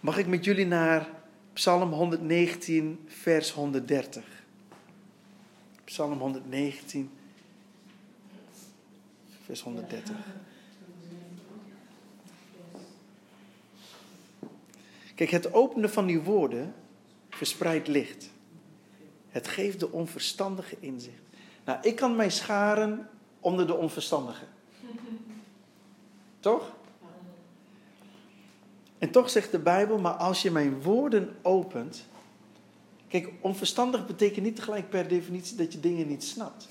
Mag 0.00 0.18
ik 0.18 0.26
met 0.26 0.44
jullie 0.44 0.66
naar 0.66 1.08
Psalm 1.52 1.92
119, 1.92 3.04
vers 3.06 3.50
130? 3.50 4.24
Psalm 5.84 6.18
119, 6.18 7.10
vers 9.44 9.60
130. 9.60 10.16
Kijk, 15.14 15.30
het 15.30 15.52
openen 15.52 15.90
van 15.90 16.06
die 16.06 16.20
woorden 16.20 16.74
verspreidt 17.30 17.88
licht. 17.88 18.30
Het 19.28 19.48
geeft 19.48 19.80
de 19.80 19.92
onverstandige 19.92 20.76
inzicht. 20.80 21.22
Nou, 21.64 21.78
ik 21.82 21.96
kan 21.96 22.16
mij 22.16 22.30
scharen 22.30 23.08
onder 23.40 23.66
de 23.66 23.74
onverstandigen. 23.74 24.48
Toch? 26.40 26.72
En 28.98 29.10
toch 29.10 29.30
zegt 29.30 29.50
de 29.50 29.58
Bijbel, 29.58 29.98
maar 29.98 30.12
als 30.12 30.42
je 30.42 30.50
mijn 30.50 30.82
woorden 30.82 31.36
opent. 31.42 32.06
Kijk, 33.08 33.28
onverstandig 33.40 34.06
betekent 34.06 34.44
niet 34.44 34.56
tegelijk 34.56 34.88
per 34.88 35.08
definitie 35.08 35.56
dat 35.56 35.72
je 35.72 35.80
dingen 35.80 36.08
niet 36.08 36.24
snapt. 36.24 36.68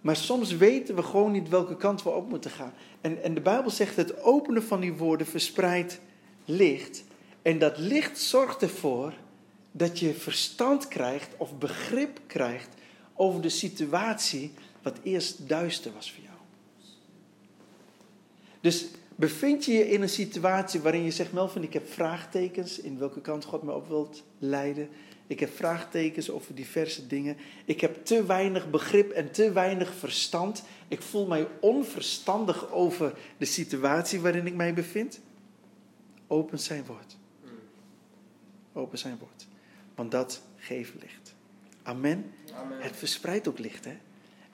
Maar 0.00 0.16
soms 0.16 0.56
weten 0.56 0.94
we 0.94 1.02
gewoon 1.02 1.32
niet 1.32 1.48
welke 1.48 1.76
kant 1.76 2.02
we 2.02 2.10
op 2.10 2.28
moeten 2.28 2.50
gaan. 2.50 2.72
En, 3.00 3.22
en 3.22 3.34
de 3.34 3.40
Bijbel 3.40 3.70
zegt, 3.70 3.96
het 3.96 4.22
openen 4.22 4.62
van 4.62 4.80
die 4.80 4.92
woorden 4.92 5.26
verspreidt 5.26 6.00
licht. 6.48 7.04
En 7.42 7.58
dat 7.58 7.78
licht 7.78 8.18
zorgt 8.18 8.62
ervoor 8.62 9.12
dat 9.72 9.98
je 9.98 10.14
verstand 10.14 10.88
krijgt 10.88 11.28
of 11.36 11.58
begrip 11.58 12.20
krijgt 12.26 12.68
over 13.14 13.40
de 13.40 13.48
situatie 13.48 14.52
wat 14.82 14.96
eerst 15.02 15.48
duister 15.48 15.92
was 15.92 16.12
voor 16.12 16.22
jou. 16.22 16.36
Dus 18.60 18.86
bevind 19.14 19.64
je 19.64 19.72
je 19.72 19.90
in 19.90 20.02
een 20.02 20.08
situatie 20.08 20.80
waarin 20.80 21.04
je 21.04 21.10
zegt, 21.10 21.32
Melvin, 21.32 21.62
ik 21.62 21.72
heb 21.72 21.92
vraagtekens 21.92 22.80
in 22.80 22.98
welke 22.98 23.20
kant 23.20 23.44
God 23.44 23.62
me 23.62 23.74
op 23.74 23.88
wilt 23.88 24.22
leiden. 24.38 24.88
Ik 25.26 25.40
heb 25.40 25.56
vraagtekens 25.56 26.30
over 26.30 26.54
diverse 26.54 27.06
dingen. 27.06 27.36
Ik 27.64 27.80
heb 27.80 28.04
te 28.04 28.26
weinig 28.26 28.70
begrip 28.70 29.10
en 29.10 29.30
te 29.30 29.52
weinig 29.52 29.94
verstand. 29.94 30.62
Ik 30.88 31.02
voel 31.02 31.26
mij 31.26 31.46
onverstandig 31.60 32.72
over 32.72 33.14
de 33.38 33.44
situatie 33.44 34.20
waarin 34.20 34.46
ik 34.46 34.54
mij 34.54 34.74
bevind. 34.74 35.20
Open 36.28 36.58
zijn 36.58 36.84
woord. 36.86 37.16
Open 38.72 38.98
zijn 38.98 39.18
woord. 39.18 39.46
Want 39.94 40.10
dat 40.10 40.42
geeft 40.56 40.92
licht. 41.00 41.34
Amen. 41.82 42.32
Amen. 42.54 42.80
Het 42.80 42.96
verspreidt 42.96 43.48
ook 43.48 43.58
licht. 43.58 43.84
Hè? 43.84 43.96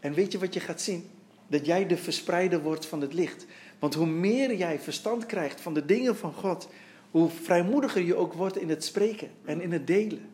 En 0.00 0.12
weet 0.12 0.32
je 0.32 0.38
wat 0.38 0.54
je 0.54 0.60
gaat 0.60 0.80
zien? 0.80 1.10
Dat 1.46 1.66
jij 1.66 1.86
de 1.86 1.96
verspreider 1.96 2.62
wordt 2.62 2.86
van 2.86 3.00
het 3.00 3.12
licht. 3.12 3.46
Want 3.78 3.94
hoe 3.94 4.06
meer 4.06 4.54
jij 4.54 4.78
verstand 4.78 5.26
krijgt 5.26 5.60
van 5.60 5.74
de 5.74 5.84
dingen 5.84 6.16
van 6.16 6.32
God, 6.32 6.68
hoe 7.10 7.30
vrijmoediger 7.30 8.02
je 8.02 8.14
ook 8.14 8.32
wordt 8.32 8.56
in 8.56 8.68
het 8.68 8.84
spreken 8.84 9.30
en 9.44 9.60
in 9.60 9.72
het 9.72 9.86
delen. 9.86 10.30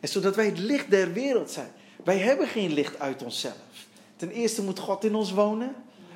En 0.00 0.08
zodat 0.08 0.36
wij 0.36 0.46
het 0.46 0.58
licht 0.58 0.90
der 0.90 1.12
wereld 1.12 1.50
zijn. 1.50 1.70
Wij 2.04 2.18
hebben 2.18 2.46
geen 2.46 2.72
licht 2.72 2.98
uit 2.98 3.22
onszelf. 3.22 3.86
Ten 4.16 4.30
eerste 4.30 4.62
moet 4.62 4.78
God 4.78 5.04
in 5.04 5.14
ons 5.14 5.32
wonen, 5.32 5.74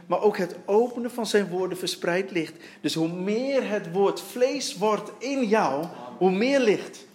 maar 0.09 0.23
ook 0.23 0.37
het 0.37 0.57
openen 0.65 1.11
van 1.11 1.27
zijn 1.27 1.49
woorden 1.49 1.79
verspreidt 1.79 2.31
licht. 2.31 2.55
Dus 2.81 2.95
hoe 2.95 3.09
meer 3.09 3.69
het 3.69 3.93
woord 3.93 4.21
vlees 4.21 4.77
wordt 4.77 5.11
in 5.19 5.45
jou, 5.45 5.87
hoe 6.19 6.31
meer 6.31 6.61
licht. 6.61 7.07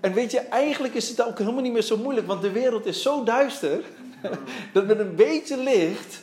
En 0.00 0.12
weet 0.12 0.30
je, 0.30 0.38
eigenlijk 0.38 0.94
is 0.94 1.08
het 1.08 1.22
ook 1.22 1.38
helemaal 1.38 1.62
niet 1.62 1.72
meer 1.72 1.82
zo 1.82 1.96
moeilijk, 1.96 2.26
want 2.26 2.42
de 2.42 2.50
wereld 2.50 2.86
is 2.86 3.02
zo 3.02 3.24
duister, 3.24 3.80
dat 4.72 4.86
met 4.86 4.98
een 4.98 5.14
beetje 5.14 5.56
licht 5.56 6.22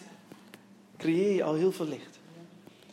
creëer 0.97 1.35
je 1.35 1.43
al 1.43 1.53
heel 1.53 1.71
veel 1.71 1.87
licht. 1.87 2.19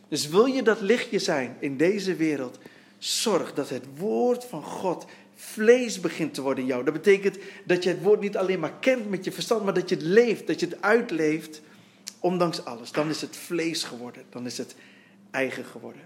Dus 0.08 0.28
wil 0.28 0.46
je 0.46 0.62
dat 0.62 0.80
lichtje 0.80 1.18
zijn 1.18 1.56
in 1.58 1.76
deze 1.76 2.14
wereld, 2.14 2.58
zorg 2.98 3.54
dat 3.54 3.68
het 3.68 3.84
woord 3.96 4.44
van 4.44 4.62
God 4.62 5.06
vlees 5.34 6.00
begint 6.00 6.34
te 6.34 6.42
worden 6.42 6.62
in 6.64 6.70
jou. 6.70 6.84
Dat 6.84 6.92
betekent 6.92 7.38
dat 7.64 7.82
je 7.82 7.88
het 7.88 8.02
woord 8.02 8.20
niet 8.20 8.36
alleen 8.36 8.60
maar 8.60 8.74
kent 8.80 9.10
met 9.10 9.24
je 9.24 9.32
verstand, 9.32 9.64
maar 9.64 9.74
dat 9.74 9.88
je 9.88 9.94
het 9.94 10.04
leeft, 10.04 10.46
dat 10.46 10.60
je 10.60 10.66
het 10.66 10.82
uitleeft, 10.82 11.60
ondanks 12.26 12.64
alles. 12.64 12.92
Dan 12.92 13.08
is 13.08 13.20
het 13.20 13.36
vlees 13.36 13.82
geworden, 13.82 14.24
dan 14.30 14.46
is 14.46 14.58
het 14.58 14.74
eigen 15.30 15.64
geworden. 15.64 16.02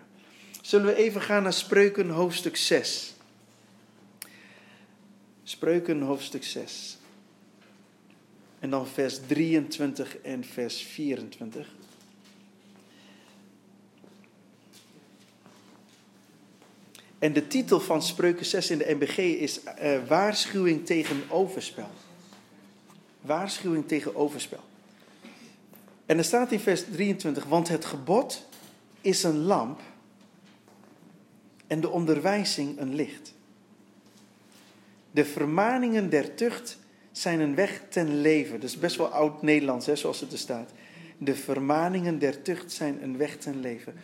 Zullen 0.62 0.86
we 0.86 0.94
even 0.94 1.20
gaan 1.20 1.42
naar 1.42 1.52
Spreuken 1.52 2.10
hoofdstuk 2.10 2.56
6. 2.56 3.14
Spreuken 5.42 6.00
hoofdstuk 6.00 6.44
6. 6.44 6.98
En 8.58 8.70
dan 8.70 8.86
vers 8.86 9.18
23 9.26 10.18
en 10.18 10.44
vers 10.44 10.82
24. 10.82 11.68
En 17.18 17.32
de 17.32 17.46
titel 17.46 17.80
van 17.80 18.02
Spreuken 18.02 18.46
6 18.46 18.70
in 18.70 18.78
de 18.78 18.94
MBG 18.94 19.18
is 19.18 19.60
uh, 19.82 20.06
Waarschuwing 20.08 20.86
tegen 20.86 21.22
overspel. 21.28 21.90
Waarschuwing 23.20 23.88
tegen 23.88 24.16
overspel. 24.16 24.68
En 26.10 26.18
er 26.18 26.24
staat 26.24 26.52
in 26.52 26.60
vers 26.60 26.84
23, 26.84 27.44
want 27.44 27.68
het 27.68 27.84
gebod 27.84 28.46
is 29.00 29.22
een 29.22 29.38
lamp 29.38 29.80
en 31.66 31.80
de 31.80 31.88
onderwijzing 31.88 32.78
een 32.78 32.94
licht. 32.94 33.34
De 35.10 35.24
vermaningen 35.24 36.10
der 36.10 36.34
tucht 36.34 36.78
zijn 37.12 37.40
een 37.40 37.54
weg 37.54 37.82
ten 37.88 38.20
leven. 38.20 38.60
Dat 38.60 38.68
is 38.68 38.78
best 38.78 38.96
wel 38.96 39.06
oud 39.06 39.42
Nederlands, 39.42 39.86
hè, 39.86 39.96
zoals 39.96 40.20
het 40.20 40.32
er 40.32 40.38
staat. 40.38 40.70
De 41.18 41.34
vermaningen 41.34 42.18
der 42.18 42.42
tucht 42.42 42.72
zijn 42.72 43.02
een 43.02 43.16
weg 43.16 43.36
ten 43.36 43.60
leven. 43.60 43.94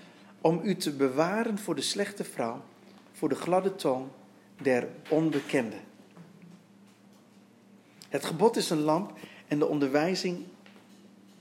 Om 0.41 0.61
u 0.65 0.77
te 0.77 0.93
bewaren 0.93 1.59
voor 1.59 1.75
de 1.75 1.83
slechte 1.83 2.25
vrouw, 2.25 2.63
voor 3.13 3.29
de 3.29 3.35
gladde 3.35 3.75
tong 3.75 4.07
der 4.63 4.89
onbekende. 5.09 5.77
Het 8.09 8.25
gebod 8.25 8.57
is 8.57 8.71
een 8.71 8.81
lamp 8.81 9.13
en 9.49 9.59
de 9.59 9.67
onderwijzing 9.67 10.45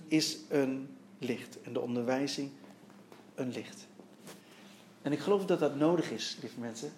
is 0.08 0.38
een 0.50 0.88
licht. 1.20 1.62
En 1.62 1.74
de 1.74 1.80
onderwijzing 1.80 2.50
een 3.36 3.52
licht. 3.52 3.88
En 5.02 5.12
ik 5.12 5.20
geloof 5.20 5.46
dat 5.46 5.60
dat 5.60 5.76
nodig 5.76 6.12
is, 6.12 6.38
lieve 6.42 6.60
mensen. 6.60 6.92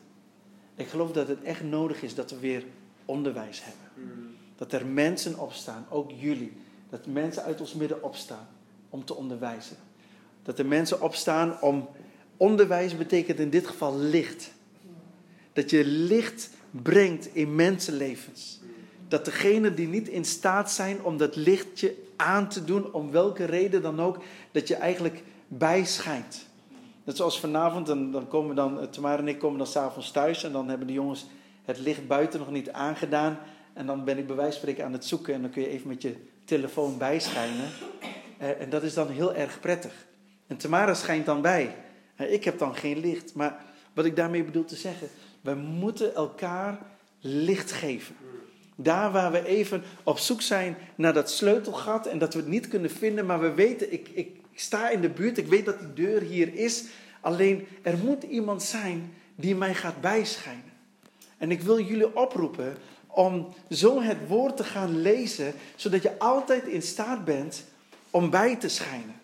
Ik 0.75 0.87
geloof 0.87 1.11
dat 1.11 1.27
het 1.27 1.43
echt 1.43 1.63
nodig 1.63 2.01
is 2.01 2.15
dat 2.15 2.31
we 2.31 2.39
weer 2.39 2.63
onderwijs 3.05 3.63
hebben. 3.63 4.35
Dat 4.55 4.73
er 4.73 4.85
mensen 4.85 5.39
opstaan, 5.39 5.85
ook 5.89 6.11
jullie. 6.11 6.53
Dat 6.89 7.05
mensen 7.05 7.43
uit 7.43 7.59
ons 7.59 7.73
midden 7.73 8.03
opstaan 8.03 8.47
om 8.89 9.05
te 9.05 9.15
onderwijzen. 9.15 9.77
Dat 10.43 10.59
er 10.59 10.65
mensen 10.65 11.01
opstaan 11.01 11.61
om. 11.61 11.87
Onderwijs 12.37 12.97
betekent 12.97 13.39
in 13.39 13.49
dit 13.49 13.67
geval 13.67 13.97
licht. 13.97 14.51
Dat 15.53 15.69
je 15.69 15.85
licht 15.85 16.49
brengt 16.71 17.35
in 17.35 17.55
mensenlevens. 17.55 18.59
Dat 19.07 19.25
degenen 19.25 19.75
die 19.75 19.87
niet 19.87 20.07
in 20.07 20.25
staat 20.25 20.71
zijn 20.71 21.03
om 21.03 21.17
dat 21.17 21.35
lichtje 21.35 21.95
aan 22.17 22.49
te 22.49 22.63
doen, 22.63 22.93
om 22.93 23.11
welke 23.11 23.45
reden 23.45 23.81
dan 23.81 24.01
ook, 24.01 24.17
dat 24.51 24.67
je 24.67 24.75
eigenlijk 24.75 25.23
bijschijnt. 25.47 26.45
Net 27.03 27.17
zoals 27.17 27.39
vanavond, 27.39 27.85
dan, 27.85 28.11
dan 28.11 28.27
komen 28.27 28.55
dan, 28.55 28.79
eh, 28.79 28.87
Tamara 28.87 29.17
en 29.17 29.27
ik 29.27 29.39
komen 29.39 29.57
dan 29.57 29.67
s'avonds 29.67 30.11
thuis 30.11 30.43
en 30.43 30.51
dan 30.51 30.69
hebben 30.69 30.87
de 30.87 30.93
jongens 30.93 31.25
het 31.65 31.79
licht 31.79 32.07
buiten 32.07 32.39
nog 32.39 32.51
niet 32.51 32.71
aangedaan. 32.71 33.39
En 33.73 33.85
dan 33.85 34.03
ben 34.03 34.17
ik 34.17 34.27
bij 34.27 34.35
wijze 34.35 34.51
van 34.51 34.61
spreken 34.61 34.85
aan 34.85 34.93
het 34.93 35.05
zoeken 35.05 35.33
en 35.33 35.41
dan 35.41 35.51
kun 35.51 35.61
je 35.61 35.69
even 35.69 35.87
met 35.87 36.01
je 36.01 36.15
telefoon 36.45 36.97
bijschijnen. 36.97 37.69
Uh, 38.41 38.61
en 38.61 38.69
dat 38.69 38.83
is 38.83 38.93
dan 38.93 39.09
heel 39.09 39.33
erg 39.33 39.59
prettig. 39.59 40.05
En 40.47 40.57
Tamara 40.57 40.93
schijnt 40.93 41.25
dan 41.25 41.41
bij. 41.41 41.75
Uh, 42.17 42.33
ik 42.33 42.43
heb 42.43 42.59
dan 42.59 42.75
geen 42.75 42.99
licht. 42.99 43.33
Maar 43.33 43.65
wat 43.93 44.05
ik 44.05 44.15
daarmee 44.15 44.43
bedoel 44.43 44.65
te 44.65 44.75
zeggen, 44.75 45.07
wij 45.41 45.55
moeten 45.55 46.15
elkaar 46.15 46.79
licht 47.19 47.71
geven. 47.71 48.15
Daar 48.79 49.11
waar 49.11 49.31
we 49.31 49.45
even 49.45 49.83
op 50.03 50.19
zoek 50.19 50.41
zijn 50.41 50.77
naar 50.95 51.13
dat 51.13 51.31
sleutelgat 51.31 52.05
en 52.05 52.17
dat 52.17 52.33
we 52.33 52.39
het 52.39 52.47
niet 52.47 52.67
kunnen 52.67 52.91
vinden, 52.91 53.25
maar 53.25 53.39
we 53.39 53.53
weten, 53.53 53.93
ik, 53.93 54.09
ik, 54.13 54.35
sta 54.53 54.89
in 54.89 55.01
de 55.01 55.09
buurt, 55.09 55.37
ik 55.37 55.47
weet 55.47 55.65
dat 55.65 55.79
die 55.79 55.93
deur 55.93 56.21
hier 56.21 56.55
is. 56.55 56.83
Alleen 57.21 57.67
er 57.81 57.97
moet 57.97 58.23
iemand 58.23 58.63
zijn 58.63 59.13
die 59.35 59.55
mij 59.55 59.73
gaat 59.73 60.01
bijschijnen. 60.01 60.73
En 61.37 61.51
ik 61.51 61.61
wil 61.61 61.79
jullie 61.79 62.15
oproepen 62.15 62.77
om 63.07 63.53
zo 63.69 64.01
het 64.01 64.27
woord 64.27 64.57
te 64.57 64.63
gaan 64.63 65.01
lezen, 65.01 65.53
zodat 65.75 66.01
je 66.01 66.19
altijd 66.19 66.63
in 66.63 66.81
staat 66.81 67.25
bent 67.25 67.63
om 68.09 68.29
bij 68.29 68.55
te 68.55 68.69
schijnen. 68.69 69.15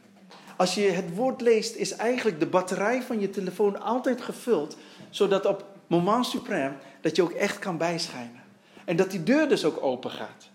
Als 0.55 0.75
je 0.75 0.81
het 0.81 1.15
woord 1.15 1.41
leest, 1.41 1.75
is 1.75 1.91
eigenlijk 1.95 2.39
de 2.39 2.45
batterij 2.45 3.01
van 3.01 3.19
je 3.19 3.29
telefoon 3.29 3.81
altijd 3.81 4.21
gevuld, 4.21 4.77
zodat 5.09 5.45
op 5.45 5.65
moment 5.87 6.35
suprême 6.35 6.73
dat 7.01 7.15
je 7.15 7.21
ook 7.21 7.31
echt 7.31 7.59
kan 7.59 7.77
bijschijnen. 7.77 8.42
En 8.85 8.95
dat 8.95 9.11
die 9.11 9.23
deur 9.23 9.49
dus 9.49 9.65
ook 9.65 9.83
open 9.83 10.11
gaat. 10.11 10.49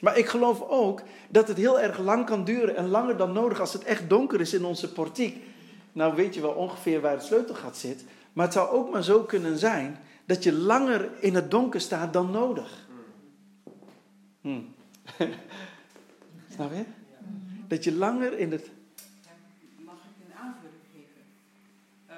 Maar 0.00 0.18
ik 0.18 0.26
geloof 0.26 0.62
ook 0.68 1.02
dat 1.28 1.48
het 1.48 1.56
heel 1.56 1.80
erg 1.80 1.98
lang 1.98 2.26
kan 2.26 2.44
duren 2.44 2.76
en 2.76 2.88
langer 2.88 3.16
dan 3.16 3.32
nodig 3.32 3.60
als 3.60 3.72
het 3.72 3.84
echt 3.84 4.08
donker 4.08 4.40
is 4.40 4.54
in 4.54 4.64
onze 4.64 4.92
portiek. 4.92 5.44
Nou 5.92 6.14
weet 6.14 6.34
je 6.34 6.40
wel 6.40 6.52
ongeveer 6.52 7.00
waar 7.00 7.12
het 7.12 7.22
sleutelgat 7.22 7.76
zit. 7.76 8.04
Maar 8.32 8.44
het 8.44 8.54
zou 8.54 8.70
ook 8.70 8.90
maar 8.90 9.04
zo 9.04 9.22
kunnen 9.22 9.58
zijn 9.58 9.98
dat 10.24 10.42
je 10.42 10.52
langer 10.52 11.10
in 11.20 11.34
het 11.34 11.50
donker 11.50 11.80
staat 11.80 12.12
dan 12.12 12.30
nodig. 12.30 12.86
Hmm. 14.40 14.74
Snap 16.54 16.72
je? 16.72 16.84
Dat 17.68 17.84
je 17.84 17.94
langer 17.94 18.38
in 18.38 18.52
het. 18.52 18.70
Mag 19.76 19.94
ik 19.94 20.26
een 20.26 20.34
aanvulling 20.34 20.82
geven? 20.92 21.22
Uh, 22.10 22.16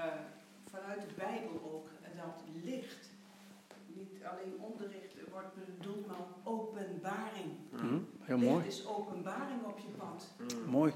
vanuit 0.71 1.01
de 1.01 1.15
Bijbel 1.17 1.61
ook 1.75 1.89
dat 2.17 2.65
licht 2.65 3.11
niet 3.87 4.11
alleen 4.23 4.55
onderricht 4.61 5.15
wordt 5.31 5.55
bedoeld, 5.55 6.07
maar 6.07 6.17
openbaring. 6.43 7.51
Hmm. 7.71 8.07
Heel 8.25 8.39
mooi. 8.39 8.65
Licht 8.65 8.79
is 8.79 8.87
openbaring 8.87 9.65
op 9.65 9.79
je 9.79 9.89
pad. 9.99 10.35
Hmm. 10.37 10.71
Mooi. 10.71 10.93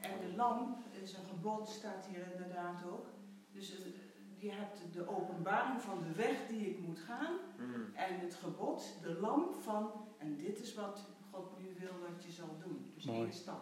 En 0.00 0.10
de 0.28 0.36
lamp 0.36 0.76
is 1.02 1.12
een 1.12 1.24
gebod, 1.28 1.68
staat 1.68 2.06
hier 2.10 2.26
inderdaad 2.32 2.84
ook. 2.92 3.06
Dus 3.52 3.72
je 4.38 4.50
hebt 4.50 4.78
de 4.92 5.08
openbaring 5.08 5.80
van 5.80 5.98
de 6.02 6.12
weg 6.22 6.36
die 6.48 6.70
ik 6.70 6.78
moet 6.86 6.98
gaan. 6.98 7.32
En 7.94 8.20
het 8.20 8.34
gebod, 8.34 8.94
de 9.02 9.18
lamp 9.20 9.54
van, 9.62 9.90
en 10.18 10.36
dit 10.36 10.60
is 10.60 10.74
wat 10.74 11.00
God 11.30 11.58
nu 11.58 11.68
wil 11.78 11.92
dat 12.08 12.24
je 12.24 12.32
zal 12.32 12.56
doen. 12.64 12.90
Dus 12.94 13.04
mooi. 13.04 13.20
één 13.20 13.32
stap. 13.32 13.60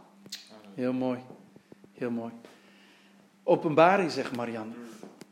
Heel 0.75 0.92
mooi. 0.92 1.18
Heel 1.92 2.11
mooi. 2.11 2.32
Openbaring, 3.42 4.11
zegt 4.11 4.37
Marianne. 4.37 4.75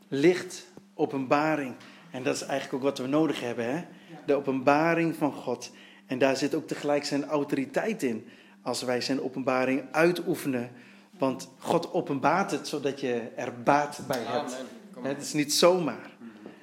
Licht, 0.07 0.71
openbaring. 0.93 1.75
En 2.11 2.23
dat 2.23 2.35
is 2.35 2.41
eigenlijk 2.41 2.73
ook 2.73 2.89
wat 2.89 2.97
we 2.97 3.07
nodig 3.07 3.39
hebben, 3.39 3.75
hè? 3.75 3.85
De 4.25 4.33
openbaring 4.33 5.15
van 5.15 5.33
God. 5.33 5.71
En 6.11 6.17
daar 6.17 6.37
zit 6.37 6.55
ook 6.55 6.67
tegelijk 6.67 7.05
zijn 7.05 7.25
autoriteit 7.25 8.03
in. 8.03 8.27
Als 8.61 8.81
wij 8.81 9.01
zijn 9.01 9.21
openbaring 9.21 9.83
uitoefenen. 9.91 10.71
Want 11.17 11.49
God 11.57 11.93
openbaart 11.93 12.51
het 12.51 12.67
zodat 12.67 12.99
je 12.99 13.31
er 13.35 13.61
baat 13.63 13.99
bij 14.07 14.23
hebt. 14.23 14.57
Het 15.01 15.21
is 15.21 15.33
niet 15.33 15.53
zomaar. 15.53 16.09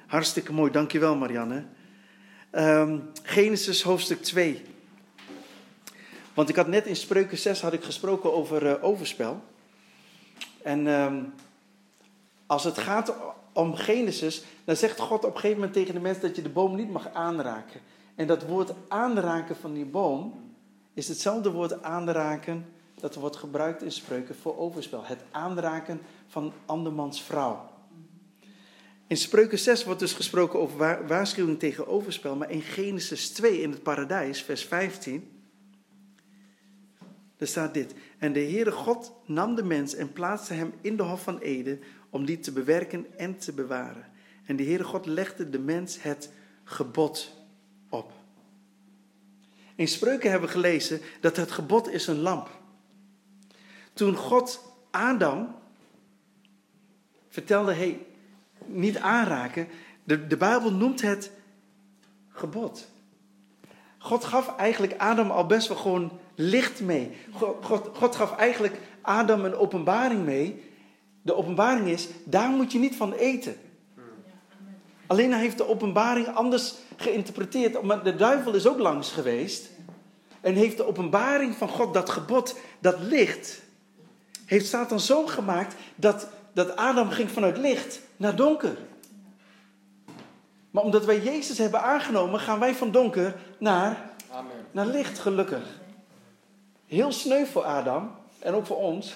Hartstikke 0.07 0.53
mooi, 0.53 0.71
dankjewel 0.71 1.15
Marianne. 1.15 1.63
Um, 2.51 3.09
Genesis 3.23 3.81
hoofdstuk 3.81 4.21
2. 4.21 4.61
Want 6.33 6.49
ik 6.49 6.55
had 6.55 6.67
net 6.67 6.85
in 6.85 6.95
Spreuken 6.95 7.37
6 7.37 7.61
had 7.61 7.73
ik 7.73 7.83
gesproken 7.83 8.33
over 8.33 8.65
uh, 8.65 8.83
overspel. 8.83 9.43
En 10.63 10.87
um, 10.87 11.33
als 12.45 12.63
het 12.63 12.77
gaat 12.77 13.13
om 13.53 13.75
Genesis, 13.75 14.43
dan 14.63 14.75
zegt 14.75 14.99
God 14.99 15.23
op 15.23 15.33
een 15.33 15.39
gegeven 15.39 15.57
moment 15.57 15.73
tegen 15.73 15.93
de 15.93 15.99
mensen 15.99 16.21
dat 16.21 16.35
je 16.35 16.41
de 16.41 16.49
boom 16.49 16.75
niet 16.75 16.91
mag 16.91 17.13
aanraken. 17.13 17.81
En 18.19 18.27
dat 18.27 18.45
woord 18.45 18.73
aanraken 18.87 19.55
van 19.55 19.73
die 19.73 19.85
boom 19.85 20.33
is 20.93 21.07
hetzelfde 21.07 21.51
woord 21.51 21.83
aanraken 21.83 22.65
dat 22.95 23.15
wordt 23.15 23.35
gebruikt 23.35 23.83
in 23.83 23.91
spreuken 23.91 24.35
voor 24.35 24.57
overspel. 24.57 25.05
Het 25.05 25.23
aanraken 25.31 26.01
van 26.27 26.53
andermans 26.65 27.23
vrouw. 27.23 27.69
In 29.07 29.17
Spreuken 29.17 29.59
6 29.59 29.83
wordt 29.83 29.99
dus 29.99 30.13
gesproken 30.13 30.59
over 30.59 31.07
waarschuwing 31.07 31.59
tegen 31.59 31.87
overspel, 31.87 32.35
maar 32.35 32.51
in 32.51 32.61
Genesis 32.61 33.29
2 33.29 33.61
in 33.61 33.71
het 33.71 33.83
paradijs, 33.83 34.43
vers 34.43 34.65
15, 34.65 35.29
daar 37.37 37.47
staat 37.47 37.73
dit. 37.73 37.93
En 38.17 38.33
de 38.33 38.39
Heere 38.43 38.71
God 38.71 39.13
nam 39.25 39.55
de 39.55 39.63
mens 39.63 39.95
en 39.95 40.13
plaatste 40.13 40.53
hem 40.53 40.73
in 40.81 40.97
de 40.97 41.03
hof 41.03 41.23
van 41.23 41.39
Eden 41.39 41.79
om 42.09 42.25
die 42.25 42.39
te 42.39 42.51
bewerken 42.51 43.05
en 43.17 43.37
te 43.37 43.53
bewaren. 43.53 44.05
En 44.45 44.55
de 44.55 44.63
Heere 44.63 44.83
God 44.83 45.05
legde 45.05 45.49
de 45.49 45.59
mens 45.59 46.01
het 46.01 46.31
gebod. 46.63 47.37
In 49.79 49.87
Spreuken 49.87 50.29
hebben 50.29 50.47
we 50.49 50.55
gelezen 50.55 51.01
dat 51.21 51.35
het 51.35 51.51
gebod 51.51 51.89
is 51.89 52.07
een 52.07 52.19
lamp. 52.19 52.49
Toen 53.93 54.15
God 54.15 54.73
Adam 54.91 55.55
vertelde, 57.29 57.73
hey, 57.73 58.05
niet 58.65 58.97
aanraken, 58.97 59.67
de, 60.03 60.27
de 60.27 60.37
Bijbel 60.37 60.71
noemt 60.71 61.01
het 61.01 61.31
gebod. 62.29 62.87
God 63.97 64.23
gaf 64.23 64.55
eigenlijk 64.57 64.93
Adam 64.97 65.31
al 65.31 65.45
best 65.45 65.67
wel 65.67 65.77
gewoon 65.77 66.19
licht 66.35 66.81
mee. 66.81 67.11
God, 67.31 67.65
God, 67.65 67.89
God 67.93 68.15
gaf 68.15 68.35
eigenlijk 68.35 68.79
Adam 69.01 69.45
een 69.45 69.55
openbaring 69.55 70.25
mee. 70.25 70.63
De 71.21 71.35
openbaring 71.35 71.87
is, 71.87 72.07
daar 72.23 72.49
moet 72.49 72.71
je 72.71 72.79
niet 72.79 72.95
van 72.95 73.13
eten. 73.13 73.55
Alleen 75.07 75.31
hij 75.31 75.41
heeft 75.41 75.57
de 75.57 75.67
openbaring 75.67 76.27
anders 76.27 76.75
geïnterpreteerd. 76.99 77.81
Maar 77.81 78.03
de 78.03 78.15
duivel 78.15 78.53
is 78.53 78.67
ook 78.67 78.79
langs 78.79 79.11
geweest. 79.11 79.69
En 80.41 80.53
heeft 80.53 80.77
de 80.77 80.85
openbaring 80.85 81.55
van 81.55 81.69
God, 81.69 81.93
dat 81.93 82.09
gebod, 82.09 82.55
dat 82.79 82.99
licht, 82.99 83.61
heeft 84.45 84.67
Satan 84.67 84.99
zo 84.99 85.25
gemaakt 85.25 85.75
dat, 85.95 86.27
dat 86.53 86.75
Adam 86.75 87.09
ging 87.09 87.31
vanuit 87.31 87.57
licht 87.57 87.99
naar 88.17 88.35
donker. 88.35 88.77
Maar 90.71 90.83
omdat 90.83 91.05
wij 91.05 91.21
Jezus 91.21 91.57
hebben 91.57 91.81
aangenomen, 91.81 92.39
gaan 92.39 92.59
wij 92.59 92.75
van 92.75 92.91
donker 92.91 93.35
naar, 93.57 94.11
Amen. 94.31 94.65
naar 94.71 94.85
licht, 94.85 95.19
gelukkig. 95.19 95.79
Heel 96.87 97.11
sneu 97.11 97.45
voor 97.45 97.63
Adam 97.63 98.11
en 98.39 98.53
ook 98.53 98.65
voor 98.65 98.77
ons. 98.77 99.15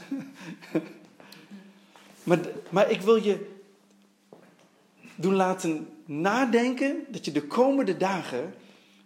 maar, 2.23 2.39
maar 2.69 2.91
ik 2.91 3.01
wil 3.01 3.15
je 3.15 3.51
doen 5.15 5.35
laten 5.35 5.92
nadenken 6.05 7.05
dat 7.09 7.25
je 7.25 7.31
de 7.31 7.47
komende 7.47 7.97
dagen 7.97 8.53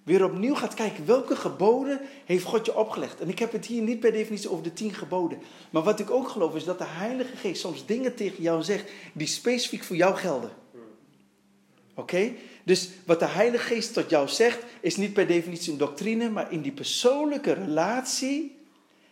weer 0.04 0.24
opnieuw 0.24 0.56
gaat 0.56 0.74
kijken 0.74 1.06
welke 1.06 1.36
geboden 1.36 2.00
heeft 2.26 2.44
God 2.44 2.66
je 2.66 2.76
opgelegd. 2.76 3.20
En 3.20 3.30
ik 3.30 3.40
heb 3.40 3.52
het 3.52 3.66
hier 3.66 3.82
niet 3.82 4.00
per 4.00 4.12
definitie 4.12 4.50
over 4.50 4.64
de 4.64 4.74
tien 4.74 4.94
geboden. 4.94 5.40
Maar 5.70 5.84
wat 5.84 6.00
ik 6.00 6.12
ook 6.12 6.28
geloof 6.28 6.56
is 6.56 6.64
dat 6.64 6.78
de 6.78 6.86
Heilige 6.88 7.36
Geest 7.36 7.62
soms 7.62 7.86
dingen 7.86 8.16
tegen 8.16 8.44
jou 8.44 8.64
zegt 8.64 8.92
die 9.14 9.28
specifiek 9.28 9.84
voor 9.84 9.96
jou 9.96 10.16
gelden. 10.16 10.50
Oké? 11.94 12.34
Dus 12.64 12.90
wat 13.06 13.20
de 13.20 13.26
Heilige 13.26 13.66
Geest 13.66 13.94
tot 13.94 14.10
jou 14.10 14.28
zegt 14.28 14.64
is 14.82 14.96
niet 14.96 15.14
per 15.14 15.28
definitie 15.28 15.72
een 15.72 15.78
doctrine, 15.78 16.30
maar 16.30 16.52
in 16.52 16.62
die 16.62 16.72
persoonlijke 16.72 17.54
relatie 17.54 18.58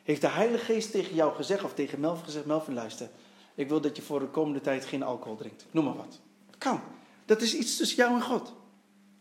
heeft 0.04 0.22
de 0.22 0.28
Heilige 0.28 0.66
Geest 0.66 0.92
tegen 0.92 1.16
jou 1.16 1.36
gezegd 1.36 1.64
of 1.64 1.74
tegen 1.74 2.00
Melvin 2.00 2.26
gezegd, 2.26 2.46
Melvin 2.46 2.74
luister, 2.74 3.10
ik 3.56 3.70
wil 3.70 3.82
dat 3.82 3.96
je 3.96 4.02
voor 4.02 4.20
de 4.20 4.28
komende 4.28 4.62
tijd 4.62 4.86
geen 4.86 5.04
alcohol 5.04 5.36
drinkt. 5.36 5.66
Noem 5.72 5.86
maar 5.86 5.96
wat. 5.96 6.20
Kan. 6.58 6.82
Dat 7.26 7.42
is 7.42 7.56
iets 7.56 7.78
tussen 7.78 7.98
jou 7.98 8.14
en 8.14 8.22
God. 8.22 8.54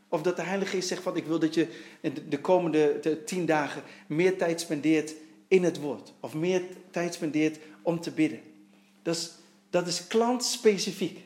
Of 0.08 0.22
dat 0.22 0.36
de 0.36 0.42
Heilige 0.42 0.70
Geest 0.70 0.88
zegt 0.88 1.02
van 1.02 1.16
ik 1.16 1.26
wil 1.26 1.38
dat 1.38 1.54
je 1.54 1.68
de 2.28 2.40
komende 2.40 3.22
tien 3.24 3.46
dagen 3.46 3.82
meer 4.06 4.38
tijd 4.38 4.60
spendeert 4.60 5.14
in 5.48 5.64
het 5.64 5.80
woord. 5.80 6.12
Of 6.20 6.34
meer 6.34 6.62
tijd 6.90 7.14
spendeert 7.14 7.58
om 7.82 8.00
te 8.00 8.10
bidden. 8.10 8.40
Dat 9.02 9.16
is, 9.16 9.30
dat 9.70 9.86
is 9.86 10.06
klantspecifiek. 10.06 11.18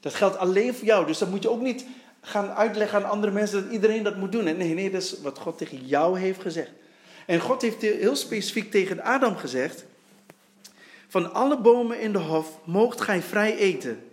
Dat 0.00 0.14
geldt 0.14 0.36
alleen 0.36 0.74
voor 0.74 0.86
jou. 0.86 1.06
Dus 1.06 1.18
dat 1.18 1.30
moet 1.30 1.42
je 1.42 1.50
ook 1.50 1.60
niet 1.60 1.86
gaan 2.20 2.50
uitleggen 2.50 2.98
aan 2.98 3.10
andere 3.10 3.32
mensen 3.32 3.62
dat 3.62 3.72
iedereen 3.72 4.02
dat 4.02 4.16
moet 4.16 4.32
doen. 4.32 4.44
Nee, 4.44 4.74
nee, 4.74 4.90
dat 4.90 5.02
is 5.02 5.20
wat 5.20 5.38
God 5.38 5.58
tegen 5.58 5.86
jou 5.86 6.18
heeft 6.18 6.40
gezegd. 6.40 6.70
En 7.26 7.40
God 7.40 7.62
heeft 7.62 7.82
heel 7.82 8.16
specifiek 8.16 8.70
tegen 8.70 9.02
Adam 9.02 9.36
gezegd: 9.36 9.84
Van 11.08 11.32
alle 11.32 11.60
bomen 11.60 12.00
in 12.00 12.12
de 12.12 12.18
hof 12.18 12.58
moogt 12.64 13.00
gij 13.00 13.22
vrij 13.22 13.56
eten. 13.56 14.09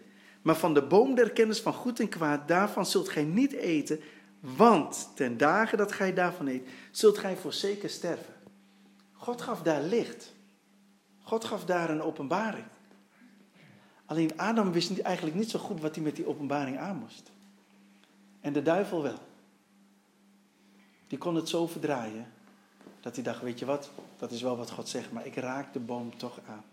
Maar 0.47 0.55
van 0.55 0.73
de 0.73 0.81
boom 0.81 1.15
der 1.15 1.31
kennis 1.31 1.61
van 1.61 1.73
goed 1.73 1.99
en 1.99 2.09
kwaad, 2.09 2.47
daarvan 2.47 2.85
zult 2.85 3.09
gij 3.09 3.23
niet 3.23 3.51
eten, 3.51 3.99
want 4.39 5.09
ten 5.15 5.37
dagen 5.37 5.77
dat 5.77 5.91
gij 5.91 6.13
daarvan 6.13 6.47
eet, 6.47 6.67
zult 6.91 7.17
gij 7.17 7.35
voorzeker 7.37 7.89
sterven. 7.89 8.33
God 9.13 9.41
gaf 9.41 9.61
daar 9.61 9.81
licht. 9.81 10.33
God 11.21 11.45
gaf 11.45 11.65
daar 11.65 11.89
een 11.89 12.01
openbaring. 12.01 12.65
Alleen 14.05 14.37
Adam 14.37 14.71
wist 14.71 14.99
eigenlijk 14.99 15.35
niet 15.35 15.49
zo 15.49 15.59
goed 15.59 15.81
wat 15.81 15.95
hij 15.95 16.03
met 16.03 16.15
die 16.15 16.27
openbaring 16.27 16.77
aan 16.77 16.97
moest. 16.97 17.31
En 18.41 18.53
de 18.53 18.61
duivel 18.61 19.03
wel. 19.03 19.19
die 21.07 21.17
kon 21.17 21.35
het 21.35 21.49
zo 21.49 21.67
verdraaien 21.67 22.31
dat 22.99 23.15
hij 23.15 23.23
dacht, 23.23 23.41
weet 23.41 23.59
je 23.59 23.65
wat, 23.65 23.91
dat 24.17 24.31
is 24.31 24.41
wel 24.41 24.57
wat 24.57 24.71
God 24.71 24.89
zegt, 24.89 25.11
maar 25.11 25.25
ik 25.25 25.35
raak 25.35 25.73
de 25.73 25.79
boom 25.79 26.17
toch 26.17 26.39
aan. 26.47 26.63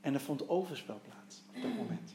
En 0.00 0.14
er 0.14 0.20
vond 0.20 0.48
overspel 0.48 1.00
plaats 1.08 1.23
op 1.54 1.62
dat 1.62 1.74
moment. 1.74 2.14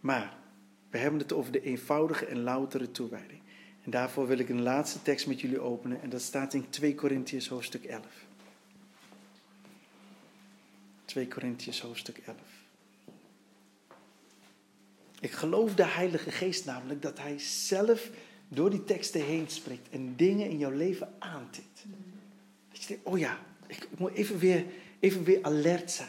Maar 0.00 0.36
we 0.90 0.98
hebben 0.98 1.20
het 1.20 1.32
over 1.32 1.52
de 1.52 1.62
eenvoudige 1.62 2.26
en 2.26 2.42
loutere 2.42 2.90
toewijding. 2.90 3.40
En 3.82 3.90
daarvoor 3.90 4.26
wil 4.26 4.38
ik 4.38 4.48
een 4.48 4.62
laatste 4.62 5.02
tekst 5.02 5.26
met 5.26 5.40
jullie 5.40 5.60
openen. 5.60 6.02
En 6.02 6.10
dat 6.10 6.22
staat 6.22 6.54
in 6.54 6.70
2 6.70 6.94
Korintiërs 6.94 7.48
hoofdstuk 7.48 7.84
11. 7.84 8.06
2 11.04 11.28
Korintiërs 11.28 11.80
hoofdstuk 11.80 12.18
11. 12.18 12.36
Ik 15.20 15.30
geloof 15.30 15.74
de 15.74 15.86
Heilige 15.86 16.30
Geest 16.30 16.64
namelijk 16.64 17.02
dat 17.02 17.18
Hij 17.18 17.38
zelf 17.38 18.10
door 18.48 18.70
die 18.70 18.84
teksten 18.84 19.24
heen 19.24 19.48
spreekt 19.48 19.88
en 19.90 20.16
dingen 20.16 20.48
in 20.48 20.58
jouw 20.58 20.70
leven 20.70 21.14
aantikt. 21.18 21.84
Dat 22.70 22.82
je 22.82 22.86
denkt, 22.86 23.04
oh 23.04 23.18
ja, 23.18 23.38
ik 23.66 23.88
moet 23.98 24.12
even 24.12 24.38
weer, 24.38 24.64
even 25.02 25.24
weer 25.24 25.38
alert 25.42 25.90
zijn. 25.90 26.08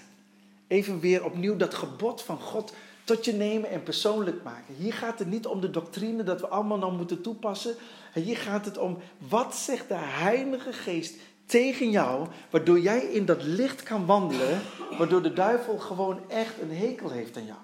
Even 0.67 0.99
weer 0.99 1.25
opnieuw 1.25 1.58
dat 1.58 1.73
gebod 1.73 2.21
van 2.21 2.39
God 2.39 2.73
tot 3.03 3.25
je 3.25 3.34
nemen 3.34 3.69
en 3.69 3.84
persoonlijk 3.84 4.43
maken. 4.43 4.75
Hier 4.77 4.93
gaat 4.93 5.19
het 5.19 5.27
niet 5.27 5.45
om 5.45 5.62
de 5.62 5.69
doctrine 5.69 6.23
dat 6.23 6.41
we 6.41 6.47
allemaal 6.47 6.77
nou 6.77 6.93
moeten 6.93 7.21
toepassen. 7.21 7.75
Hier 8.13 8.38
gaat 8.38 8.65
het 8.65 8.77
om 8.77 8.97
wat 9.17 9.56
zegt 9.56 9.88
de 9.88 9.97
Heilige 9.97 10.73
Geest 10.73 11.15
tegen 11.45 11.89
jou, 11.89 12.27
waardoor 12.49 12.79
jij 12.79 12.99
in 12.99 13.25
dat 13.25 13.43
licht 13.43 13.84
kan 13.84 14.06
wandelen, 14.06 14.62
waardoor 14.97 15.21
de 15.21 15.34
duivel 15.34 15.77
gewoon 15.77 16.29
echt 16.29 16.62
een 16.62 16.71
hekel 16.71 17.10
heeft 17.10 17.38
aan 17.38 17.45
jou. 17.45 17.60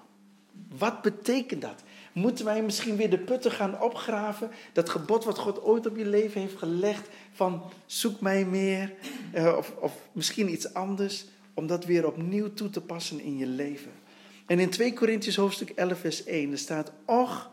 Wat 0.78 1.02
betekent 1.02 1.62
dat? 1.62 1.82
Moeten 2.12 2.44
wij 2.44 2.62
misschien 2.62 2.96
weer 2.96 3.10
de 3.10 3.18
putten 3.18 3.50
gaan 3.50 3.80
opgraven? 3.80 4.50
Dat 4.72 4.88
gebod 4.88 5.24
wat 5.24 5.38
God 5.38 5.62
ooit 5.62 5.86
op 5.86 5.96
je 5.96 6.06
leven 6.06 6.40
heeft 6.40 6.58
gelegd 6.58 7.08
van 7.32 7.62
zoek 7.86 8.20
mij 8.20 8.44
meer 8.44 8.92
eh, 9.32 9.56
of, 9.56 9.72
of 9.78 9.92
misschien 10.12 10.52
iets 10.52 10.74
anders, 10.74 11.24
om 11.54 11.66
dat 11.66 11.84
weer 11.84 12.06
opnieuw 12.06 12.54
toe 12.54 12.70
te 12.70 12.80
passen 12.80 13.20
in 13.20 13.38
je 13.38 13.46
leven. 13.46 13.90
En 14.46 14.58
in 14.58 14.70
2 14.70 14.92
Korintiërs 14.92 15.36
hoofdstuk 15.36 15.70
11 15.70 15.98
vers 15.98 16.24
1 16.24 16.52
er 16.52 16.58
staat, 16.58 16.92
och, 17.04 17.50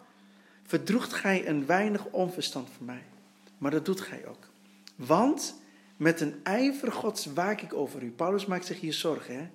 verdroegt 0.63 1.13
gij 1.13 1.47
een 1.47 1.65
weinig 1.65 2.05
onverstand 2.05 2.69
van 2.77 2.85
mij. 2.85 3.03
Maar 3.57 3.71
dat 3.71 3.85
doet 3.85 4.01
gij 4.01 4.27
ook. 4.27 4.49
Want 4.95 5.55
met 5.97 6.21
een 6.21 6.35
ijver 6.43 6.91
gods 6.91 7.25
waak 7.25 7.61
ik 7.61 7.73
over 7.73 8.03
u. 8.03 8.11
Paulus 8.11 8.45
maakt 8.45 8.65
zich 8.65 8.79
hier 8.79 8.93
zorgen. 8.93 9.35
Hè? 9.35 9.47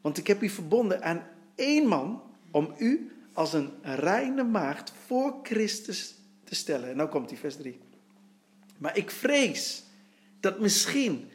Want 0.00 0.18
ik 0.18 0.26
heb 0.26 0.42
u 0.42 0.48
verbonden 0.48 1.02
aan 1.02 1.22
één 1.54 1.86
man 1.86 2.22
om 2.50 2.74
u 2.78 3.10
als 3.32 3.52
een 3.52 3.70
reine 3.82 4.44
maagd 4.44 4.92
voor 5.06 5.38
Christus 5.42 6.14
te 6.44 6.54
stellen. 6.54 6.88
En 6.88 6.96
nou 6.96 7.08
komt 7.08 7.28
die 7.28 7.38
vers 7.38 7.56
3. 7.56 7.80
Maar 8.78 8.96
ik 8.96 9.10
vrees 9.10 9.82
dat 10.40 10.60
misschien, 10.60 11.28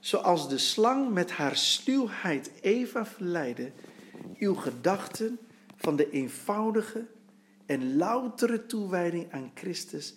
zoals 0.00 0.48
de 0.48 0.58
slang 0.58 1.12
met 1.12 1.30
haar 1.30 1.56
sluwheid 1.56 2.50
Eva 2.60 3.06
verleidde, 3.06 3.72
uw 4.38 4.54
gedachten 4.54 5.38
van 5.76 5.96
de 5.96 6.10
eenvoudige 6.10 7.06
en 7.66 7.96
loutere 7.96 8.66
toewijding 8.66 9.32
aan 9.32 9.50
Christus 9.54 10.14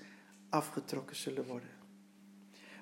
afgetrokken 0.49 1.15
zullen 1.15 1.45
worden. 1.45 1.69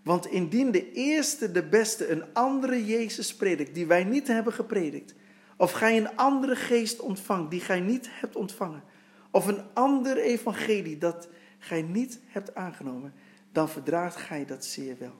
Want 0.03 0.25
indien 0.25 0.71
de 0.71 0.91
eerste, 0.91 1.51
de 1.51 1.63
beste, 1.63 2.07
een 2.07 2.33
andere 2.33 2.85
Jezus 2.85 3.35
predikt, 3.35 3.73
die 3.73 3.87
wij 3.87 4.03
niet 4.03 4.27
hebben 4.27 4.53
gepredikt, 4.53 5.13
of 5.59 5.71
gij 5.71 5.97
een 5.97 6.15
andere 6.15 6.55
geest 6.55 6.99
ontvangt 6.99 7.51
die 7.51 7.59
gij 7.59 7.79
niet 7.79 8.09
hebt 8.11 8.35
ontvangen, 8.35 8.83
of 9.31 9.47
een 9.47 9.61
ander 9.73 10.17
evangelie 10.17 10.97
dat 10.97 11.29
gij 11.57 11.81
niet 11.81 12.19
hebt 12.25 12.55
aangenomen, 12.55 13.13
dan 13.51 13.69
verdraagt 13.69 14.15
gij 14.15 14.45
dat 14.45 14.65
zeer 14.65 14.97
wel. 14.99 15.13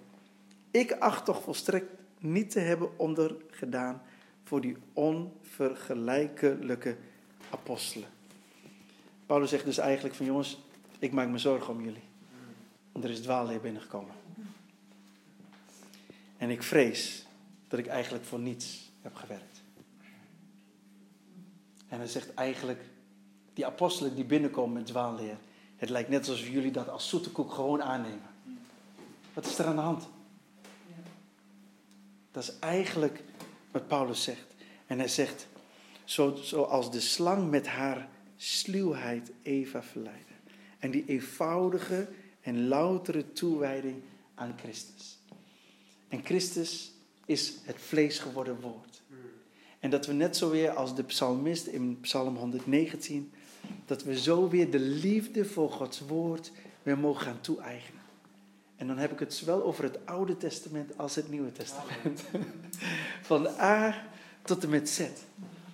Ik 0.72 0.92
acht 0.92 1.26
toch 1.26 1.42
volstrekt 1.42 1.92
niet 2.20 2.52
te 2.52 2.60
hebben 2.60 3.00
ondergedaan 3.00 4.02
voor 4.44 4.62
die 4.62 4.78
onvergelijkelijke 4.94 6.98
apostelen. 7.50 8.10
Paulus 9.26 9.50
zegt 9.50 9.66
dus 9.66 9.78
eigenlijk 9.78 10.16
van 10.16 10.26
jongens, 10.26 10.64
ik 11.00 11.12
maak 11.12 11.28
me 11.28 11.38
zorgen 11.38 11.74
om 11.74 11.84
jullie. 11.84 12.08
Want 12.92 13.06
er 13.06 13.12
is 13.12 13.22
dwaalleer 13.22 13.62
binnengekomen. 13.62 14.16
En 16.38 16.50
ik 16.50 16.64
vrees 16.64 17.28
dat 17.68 17.80
ik 17.80 17.88
eigenlijk 17.88 18.26
voor 18.26 18.40
niets 18.40 18.92
heb 19.02 19.16
gewerkt. 19.16 19.49
En 21.90 21.98
hij 21.98 22.08
zegt 22.08 22.34
eigenlijk, 22.34 22.84
die 23.54 23.66
apostelen 23.66 24.16
die 24.16 24.26
binnenkomen 24.26 24.74
met 24.74 24.86
dwaalleer, 24.86 25.38
het 25.76 25.90
lijkt 25.90 26.10
net 26.10 26.30
alsof 26.30 26.48
jullie 26.48 26.72
dat 26.72 26.90
als 26.90 27.10
zoete 27.10 27.32
koek 27.32 27.54
gewoon 27.54 27.84
aannemen. 27.84 28.30
Wat 29.34 29.46
is 29.46 29.58
er 29.58 29.66
aan 29.66 29.76
de 29.76 29.82
hand? 29.82 30.08
Dat 32.32 32.44
is 32.44 32.60
eigenlijk 32.60 33.24
wat 33.72 33.88
Paulus 33.88 34.24
zegt. 34.24 34.46
En 34.88 34.98
hij 34.98 35.08
zegt, 35.08 35.48
zo, 36.04 36.36
zoals 36.36 36.92
de 36.92 37.00
slang 37.00 37.50
met 37.50 37.68
haar 37.68 38.10
sluwheid 38.38 39.32
Eva 39.42 39.84
verleidde. 39.84 40.34
En 40.80 40.92
die 40.92 41.06
eenvoudige 41.06 42.10
en 42.42 42.68
loutere 42.68 43.32
toewijding 43.32 44.02
aan 44.36 44.56
Christus. 44.58 45.18
En 46.08 46.26
Christus 46.26 46.92
is 47.26 47.54
het 47.64 47.76
vlees 47.80 48.20
geworden 48.20 48.62
woord. 48.62 48.89
En 49.80 49.90
dat 49.90 50.06
we 50.06 50.14
net 50.14 50.38
zo 50.38 50.50
weer 50.50 50.72
als 50.72 50.96
de 50.96 51.04
psalmist 51.04 51.68
in 51.68 52.00
Psalm 52.02 52.36
119, 52.36 53.32
dat 53.86 54.04
we 54.04 54.20
zo 54.20 54.50
weer 54.50 54.72
de 54.72 54.80
liefde 54.80 55.46
voor 55.46 55.72
Gods 55.72 56.00
woord 56.00 56.52
weer 56.84 56.98
mogen 56.98 57.26
gaan 57.26 57.42
toe-eigenen. 57.42 58.02
En 58.76 58.88
dan 58.88 58.98
heb 58.98 59.12
ik 59.12 59.20
het 59.20 59.34
zowel 59.34 59.64
over 59.64 59.84
het 59.84 60.06
Oude 60.06 60.38
Testament 60.38 60.98
als 60.98 61.16
het 61.16 61.30
Nieuwe 61.30 61.52
Testament. 61.52 62.22
Van 63.22 63.48
A 63.48 64.04
tot 64.42 64.64
en 64.64 64.70
met 64.70 64.90
Z. 64.90 65.02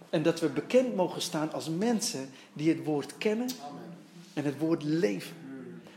En 0.10 0.24
dat 0.24 0.40
we 0.40 0.50
bekend 0.50 0.96
mogen 0.96 1.22
staan 1.22 1.54
als 1.54 1.70
mensen 1.70 2.30
die 2.54 2.70
het 2.70 2.84
woord 2.84 3.18
kennen 3.18 3.48
en 4.34 4.44
het 4.44 4.58
woord 4.58 4.84
leven. 4.84 5.36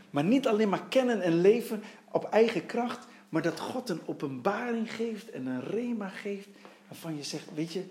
Maar 0.09 0.23
niet 0.23 0.47
alleen 0.47 0.69
maar 0.69 0.87
kennen 0.89 1.21
en 1.21 1.41
leven 1.41 1.83
op 2.11 2.23
eigen 2.23 2.65
kracht, 2.65 3.07
maar 3.29 3.41
dat 3.41 3.59
God 3.59 3.89
een 3.89 4.01
openbaring 4.05 4.93
geeft 4.95 5.29
en 5.29 5.45
een 5.45 5.63
rema 5.63 6.07
geeft. 6.07 6.47
Waarvan 6.87 7.15
je 7.15 7.23
zegt, 7.23 7.45
weet 7.53 7.73
je, 7.73 7.83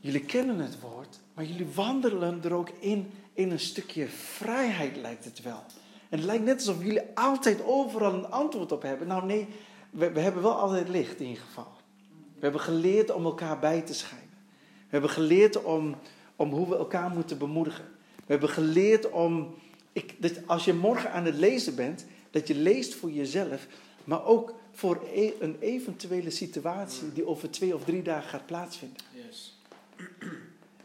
jullie 0.00 0.24
kennen 0.24 0.58
het 0.58 0.80
woord, 0.80 1.18
maar 1.34 1.44
jullie 1.44 1.66
wandelen 1.74 2.40
er 2.44 2.52
ook 2.52 2.70
in, 2.78 3.10
in 3.32 3.50
een 3.50 3.60
stukje 3.60 4.08
vrijheid 4.08 4.96
lijkt 4.96 5.24
het 5.24 5.42
wel. 5.42 5.62
En 6.08 6.18
het 6.18 6.26
lijkt 6.26 6.44
net 6.44 6.56
alsof 6.56 6.84
jullie 6.84 7.02
altijd 7.14 7.64
overal 7.64 8.14
een 8.14 8.30
antwoord 8.30 8.72
op 8.72 8.82
hebben. 8.82 9.06
Nou 9.06 9.26
nee, 9.26 9.48
we, 9.90 10.20
hebben 10.20 10.42
wel 10.42 10.58
altijd 10.58 10.88
licht 10.88 11.20
in 11.20 11.26
ieder 11.26 11.42
geval. 11.42 11.72
We 12.34 12.40
hebben 12.40 12.60
geleerd 12.60 13.10
om 13.10 13.24
elkaar 13.24 13.58
bij 13.58 13.80
te 13.80 13.94
schijnen. 13.94 14.28
We 14.58 14.96
hebben 14.96 15.10
geleerd 15.10 15.62
om, 15.62 15.96
om 16.36 16.50
hoe 16.50 16.68
we 16.68 16.76
elkaar 16.76 17.10
moeten 17.10 17.38
bemoedigen. 17.38 17.84
We 18.16 18.32
hebben 18.32 18.48
geleerd 18.48 19.10
om, 19.10 19.54
ik, 19.92 20.22
dat 20.22 20.32
als 20.46 20.64
je 20.64 20.74
morgen 20.74 21.12
aan 21.12 21.24
het 21.24 21.34
lezen 21.34 21.74
bent, 21.74 22.06
dat 22.30 22.48
je 22.48 22.54
leest 22.54 22.94
voor 22.94 23.10
jezelf, 23.10 23.66
maar 24.04 24.24
ook 24.24 24.54
voor 24.72 25.02
e, 25.14 25.32
een 25.40 25.56
eventuele 25.60 26.30
situatie 26.30 27.12
die 27.12 27.26
over 27.26 27.50
twee 27.50 27.74
of 27.74 27.84
drie 27.84 28.02
dagen 28.02 28.28
gaat 28.28 28.46
plaatsvinden. 28.46 29.02
Yes. 29.26 29.59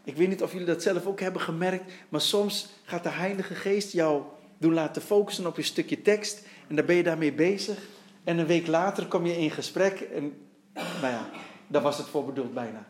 Ik 0.04 0.16
weet 0.16 0.28
niet 0.28 0.42
of 0.42 0.52
jullie 0.52 0.66
dat 0.66 0.82
zelf 0.82 1.06
ook 1.06 1.20
hebben 1.20 1.40
gemerkt, 1.40 1.92
maar 2.08 2.20
soms 2.20 2.68
gaat 2.84 3.02
de 3.02 3.08
Heilige 3.08 3.54
Geest 3.54 3.92
jou 3.92 4.22
doen 4.58 4.72
laten 4.72 5.02
focussen 5.02 5.46
op 5.46 5.56
je 5.56 5.62
stukje 5.62 6.02
tekst 6.02 6.46
en 6.68 6.76
dan 6.76 6.86
ben 6.86 6.96
je 6.96 7.02
daarmee 7.02 7.32
bezig. 7.32 7.78
En 8.24 8.38
een 8.38 8.46
week 8.46 8.66
later 8.66 9.06
kom 9.06 9.26
je 9.26 9.38
in 9.38 9.50
gesprek 9.50 10.00
en, 10.00 10.32
nou 10.74 11.06
ja, 11.06 11.30
daar 11.66 11.82
was 11.82 11.98
het 11.98 12.06
voor 12.06 12.24
bedoeld 12.24 12.54
bijna. 12.54 12.86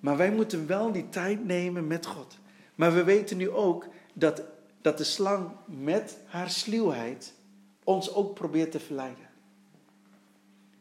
Maar 0.00 0.16
wij 0.16 0.32
moeten 0.32 0.66
wel 0.66 0.92
die 0.92 1.08
tijd 1.08 1.44
nemen 1.44 1.86
met 1.86 2.06
God. 2.06 2.38
Maar 2.74 2.94
we 2.94 3.04
weten 3.04 3.36
nu 3.36 3.50
ook 3.50 3.86
dat, 4.12 4.42
dat 4.80 4.98
de 4.98 5.04
slang 5.04 5.50
met 5.66 6.18
haar 6.26 6.50
sluwheid 6.50 7.34
ons 7.84 8.14
ook 8.14 8.34
probeert 8.34 8.70
te 8.70 8.80
verleiden. 8.80 9.28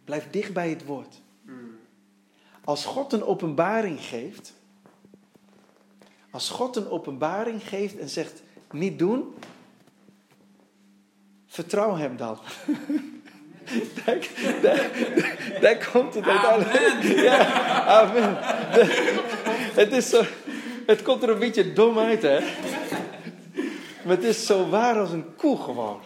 Blijf 0.03 0.29
dicht 0.29 0.53
bij 0.53 0.69
het 0.69 0.85
woord. 0.85 1.21
Als 2.69 2.85
God 2.85 3.13
een 3.13 3.23
openbaring 3.23 4.01
geeft, 4.01 4.53
als 6.31 6.49
God 6.49 6.75
een 6.75 6.89
openbaring 6.89 7.67
geeft 7.67 7.97
en 7.97 8.09
zegt 8.09 8.43
niet 8.71 8.99
doen, 8.99 9.33
vertrouw 11.47 11.95
hem 11.95 12.17
dan. 12.17 12.39
daar, 14.05 14.91
daar, 15.61 15.89
komt 15.91 16.13
het 16.13 16.25
uiteindelijk. 16.25 17.21
Ja, 17.21 17.45
amen. 17.85 18.37
het, 19.81 19.91
is 19.91 20.09
zo, 20.09 20.23
het 20.85 21.01
komt 21.01 21.23
er 21.23 21.29
een 21.29 21.39
beetje 21.39 21.73
dom 21.73 21.99
uit, 21.99 22.21
hè? 22.21 22.39
Maar 24.05 24.15
het 24.15 24.23
is 24.23 24.45
zo 24.45 24.69
waar 24.69 24.99
als 24.99 25.11
een 25.11 25.35
koe 25.35 25.57
gewoon. 25.57 26.01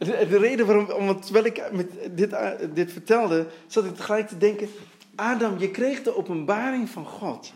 De, 0.00 0.26
de 0.28 0.38
reden 0.38 0.66
waarom, 0.66 1.20
terwijl 1.20 1.44
ik 1.44 1.72
met 1.72 1.90
dit, 2.16 2.36
dit 2.74 2.92
vertelde, 2.92 3.46
zat 3.66 3.84
ik 3.84 3.94
tegelijk 3.94 4.28
te 4.28 4.38
denken: 4.38 4.68
Adam, 5.14 5.58
je 5.58 5.70
kreeg 5.70 6.02
de 6.02 6.16
openbaring 6.16 6.88
van 6.88 7.04
God 7.04 7.52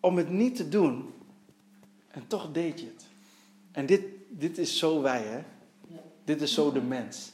om 0.00 0.16
het 0.16 0.30
niet 0.30 0.56
te 0.56 0.68
doen. 0.68 1.14
En 2.10 2.26
toch 2.26 2.52
deed 2.52 2.80
je 2.80 2.86
het. 2.86 3.06
En 3.72 3.86
dit, 3.86 4.02
dit 4.28 4.58
is 4.58 4.78
zo 4.78 5.02
wij, 5.02 5.22
hè? 5.22 5.42
Dit 6.24 6.42
is 6.42 6.54
zo 6.54 6.72
de 6.72 6.80
mens. 6.80 7.32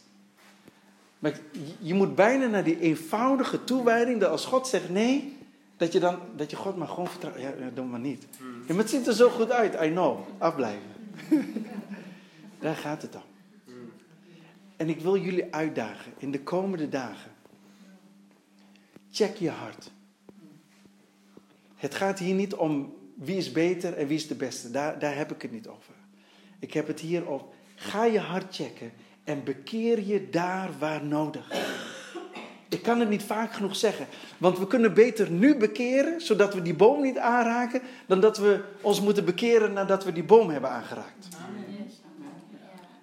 Maar 1.18 1.38
je 1.78 1.94
moet 1.94 2.14
bijna 2.14 2.46
naar 2.46 2.64
die 2.64 2.80
eenvoudige 2.80 3.64
toewijding 3.64 4.20
dat 4.20 4.30
als 4.30 4.44
God 4.44 4.66
zegt 4.66 4.88
nee, 4.90 5.36
dat 5.76 5.92
je 5.92 6.00
dan 6.00 6.18
dat 6.36 6.50
je 6.50 6.56
God 6.56 6.76
maar 6.76 6.88
gewoon 6.88 7.08
vertrouwt. 7.08 7.40
Ja, 7.40 7.52
doe 7.74 7.84
maar 7.84 8.00
niet. 8.00 8.26
Ja, 8.38 8.74
maar 8.74 8.76
het 8.76 8.90
ziet 8.90 9.06
er 9.06 9.14
zo 9.14 9.28
goed 9.28 9.50
uit, 9.50 9.74
I 9.82 9.90
know. 9.90 10.18
Afblijven. 10.38 10.90
Daar 12.60 12.76
gaat 12.76 13.02
het 13.02 13.14
om. 13.14 13.31
En 14.82 14.88
ik 14.88 15.00
wil 15.00 15.16
jullie 15.16 15.54
uitdagen 15.54 16.12
in 16.18 16.30
de 16.30 16.42
komende 16.42 16.88
dagen. 16.88 17.30
Check 19.10 19.36
je 19.36 19.50
hart. 19.50 19.90
Het 21.76 21.94
gaat 21.94 22.18
hier 22.18 22.34
niet 22.34 22.54
om 22.54 22.94
wie 23.14 23.36
is 23.36 23.52
beter 23.52 23.94
en 23.94 24.06
wie 24.06 24.16
is 24.16 24.26
de 24.26 24.34
beste. 24.34 24.70
Daar, 24.70 24.98
daar 24.98 25.16
heb 25.16 25.32
ik 25.32 25.42
het 25.42 25.52
niet 25.52 25.68
over. 25.68 25.94
Ik 26.58 26.72
heb 26.72 26.86
het 26.86 27.00
hier 27.00 27.26
op. 27.28 27.54
Ga 27.74 28.04
je 28.04 28.18
hart 28.18 28.54
checken 28.54 28.92
en 29.24 29.44
bekeer 29.44 30.00
je 30.00 30.30
daar 30.30 30.70
waar 30.78 31.04
nodig. 31.04 31.50
Ik 32.68 32.82
kan 32.82 33.00
het 33.00 33.08
niet 33.08 33.22
vaak 33.22 33.52
genoeg 33.52 33.76
zeggen. 33.76 34.06
Want 34.38 34.58
we 34.58 34.66
kunnen 34.66 34.94
beter 34.94 35.30
nu 35.30 35.56
bekeren, 35.56 36.20
zodat 36.20 36.54
we 36.54 36.62
die 36.62 36.74
boom 36.74 37.02
niet 37.02 37.18
aanraken, 37.18 37.82
dan 38.06 38.20
dat 38.20 38.38
we 38.38 38.64
ons 38.80 39.00
moeten 39.00 39.24
bekeren 39.24 39.72
nadat 39.72 40.04
we 40.04 40.12
die 40.12 40.24
boom 40.24 40.50
hebben 40.50 40.70
aangeraakt. 40.70 41.28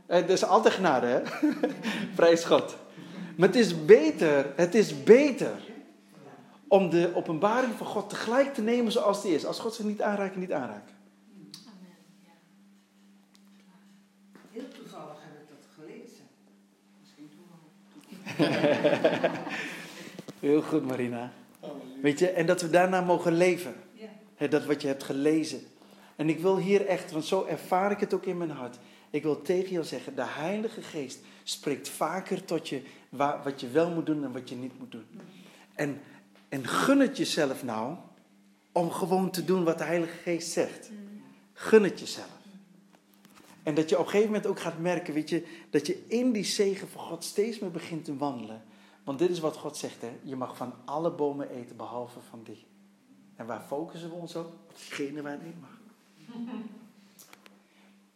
Het 0.10 0.26
eh, 0.26 0.34
is 0.34 0.44
altijd 0.44 0.74
genade, 0.74 1.08
hè? 1.08 1.22
Prijs 2.16 2.44
God. 2.44 2.76
Maar 3.36 3.48
het 3.48 3.58
is 3.58 3.86
beter, 3.86 4.54
het 4.56 4.76
is 4.76 5.04
beter 5.04 5.52
om 6.68 6.90
de 6.90 7.12
openbaring 7.14 7.74
van 7.74 7.88
God 7.88 8.10
tegelijk 8.10 8.54
te 8.54 8.62
nemen 8.62 8.92
zoals 8.92 9.22
die 9.22 9.34
is. 9.34 9.46
Als 9.46 9.60
God 9.60 9.74
zich 9.74 9.86
niet 9.86 10.02
aanraakt, 10.02 10.36
niet 10.36 10.52
aanraken. 10.52 10.96
Heel 14.52 14.68
toevallig 14.68 15.18
heb 15.20 15.42
ik 15.42 15.48
dat 15.50 15.68
gelezen. 15.76 16.26
Misschien 17.00 17.30
toevallig. 18.38 19.32
Heel 20.40 20.62
goed, 20.62 20.86
Marina. 20.86 21.32
Weet 22.02 22.20
je, 22.20 22.30
en 22.30 22.46
dat 22.46 22.62
we 22.62 22.70
daarna 22.70 23.02
mogen 23.02 23.34
leven. 23.34 23.76
Dat 24.50 24.66
wat 24.66 24.82
je 24.82 24.88
hebt 24.88 25.04
gelezen. 25.04 25.62
En 26.16 26.30
ik 26.30 26.40
wil 26.40 26.58
hier 26.58 26.86
echt, 26.86 27.12
want 27.12 27.26
zo 27.26 27.46
ervaar 27.46 27.92
ik 27.92 28.00
het 28.00 28.14
ook 28.14 28.26
in 28.26 28.38
mijn 28.38 28.52
hart. 28.52 28.78
Ik 29.10 29.24
wil 29.24 29.42
tegen 29.42 29.72
jou 29.72 29.86
zeggen, 29.86 30.16
de 30.16 30.26
Heilige 30.26 30.82
Geest 30.82 31.20
spreekt 31.44 31.90
vaker 31.90 32.46
tot 32.46 32.70
je 32.70 32.82
wat 33.44 33.62
je 33.62 33.70
wel 33.70 33.90
moet 33.90 34.06
doen 34.06 34.24
en 34.24 34.32
wat 34.32 34.50
je 34.50 34.56
niet 34.56 34.80
moet 34.80 34.92
doen. 34.92 35.06
En, 35.76 36.02
en 36.50 36.68
gun 36.68 37.00
het 37.00 37.18
jezelf 37.18 37.64
nou 37.64 37.96
om 38.72 38.92
gewoon 38.92 39.32
te 39.32 39.46
doen 39.46 39.64
wat 39.64 39.78
de 39.78 39.84
Heilige 39.84 40.18
Geest 40.18 40.52
zegt. 40.52 40.92
Gun 41.54 41.84
het 41.84 42.00
jezelf. 42.00 42.38
En 43.64 43.76
dat 43.76 43.90
je 43.90 43.98
op 44.00 44.06
een 44.06 44.10
gegeven 44.10 44.32
moment 44.32 44.48
ook 44.48 44.60
gaat 44.60 44.80
merken, 44.80 45.14
weet 45.14 45.30
je, 45.30 45.46
dat 45.70 45.88
je 45.88 46.06
in 46.08 46.32
die 46.32 46.44
zegen 46.44 46.88
van 46.88 47.02
God 47.02 47.24
steeds 47.24 47.60
meer 47.60 47.72
begint 47.72 48.06
te 48.06 48.18
wandelen. 48.18 48.64
Want 49.04 49.20
dit 49.20 49.30
is 49.30 49.40
wat 49.40 49.58
God 49.58 49.78
zegt, 49.78 50.02
hè. 50.02 50.20
Je 50.24 50.36
mag 50.36 50.58
van 50.58 50.74
alle 50.86 51.12
bomen 51.12 51.50
eten, 51.50 51.76
behalve 51.76 52.20
van 52.30 52.44
die. 52.44 52.66
En 53.36 53.46
waar 53.46 53.62
focussen 53.62 54.10
we 54.10 54.16
ons 54.16 54.36
op? 54.36 54.46
Op 54.46 54.76
degene 54.76 55.22
waar 55.22 55.32
het 55.32 55.46
niet 55.46 55.62
mag. 55.62 55.80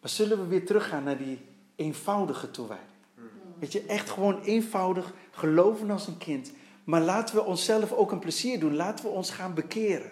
Maar 0.04 0.12
zullen 0.12 0.40
we 0.40 0.48
weer 0.48 0.66
teruggaan 0.66 1.04
naar 1.04 1.18
die 1.18 1.40
eenvoudige 1.76 2.52
toewijding? 2.52 2.90
Weet 3.60 3.72
je, 3.72 3.86
echt 3.86 4.10
gewoon 4.10 4.42
eenvoudig 4.42 5.14
geloven 5.32 5.92
als 5.92 6.08
een 6.08 6.18
kind. 6.18 6.52
Maar 6.84 7.02
laten 7.02 7.36
we 7.36 7.44
onszelf 7.44 7.92
ook 7.92 8.12
een 8.12 8.20
plezier 8.20 8.60
doen. 8.60 8.76
Laten 8.76 9.06
we 9.06 9.12
ons 9.12 9.30
gaan 9.30 9.54
bekeren. 9.54 10.12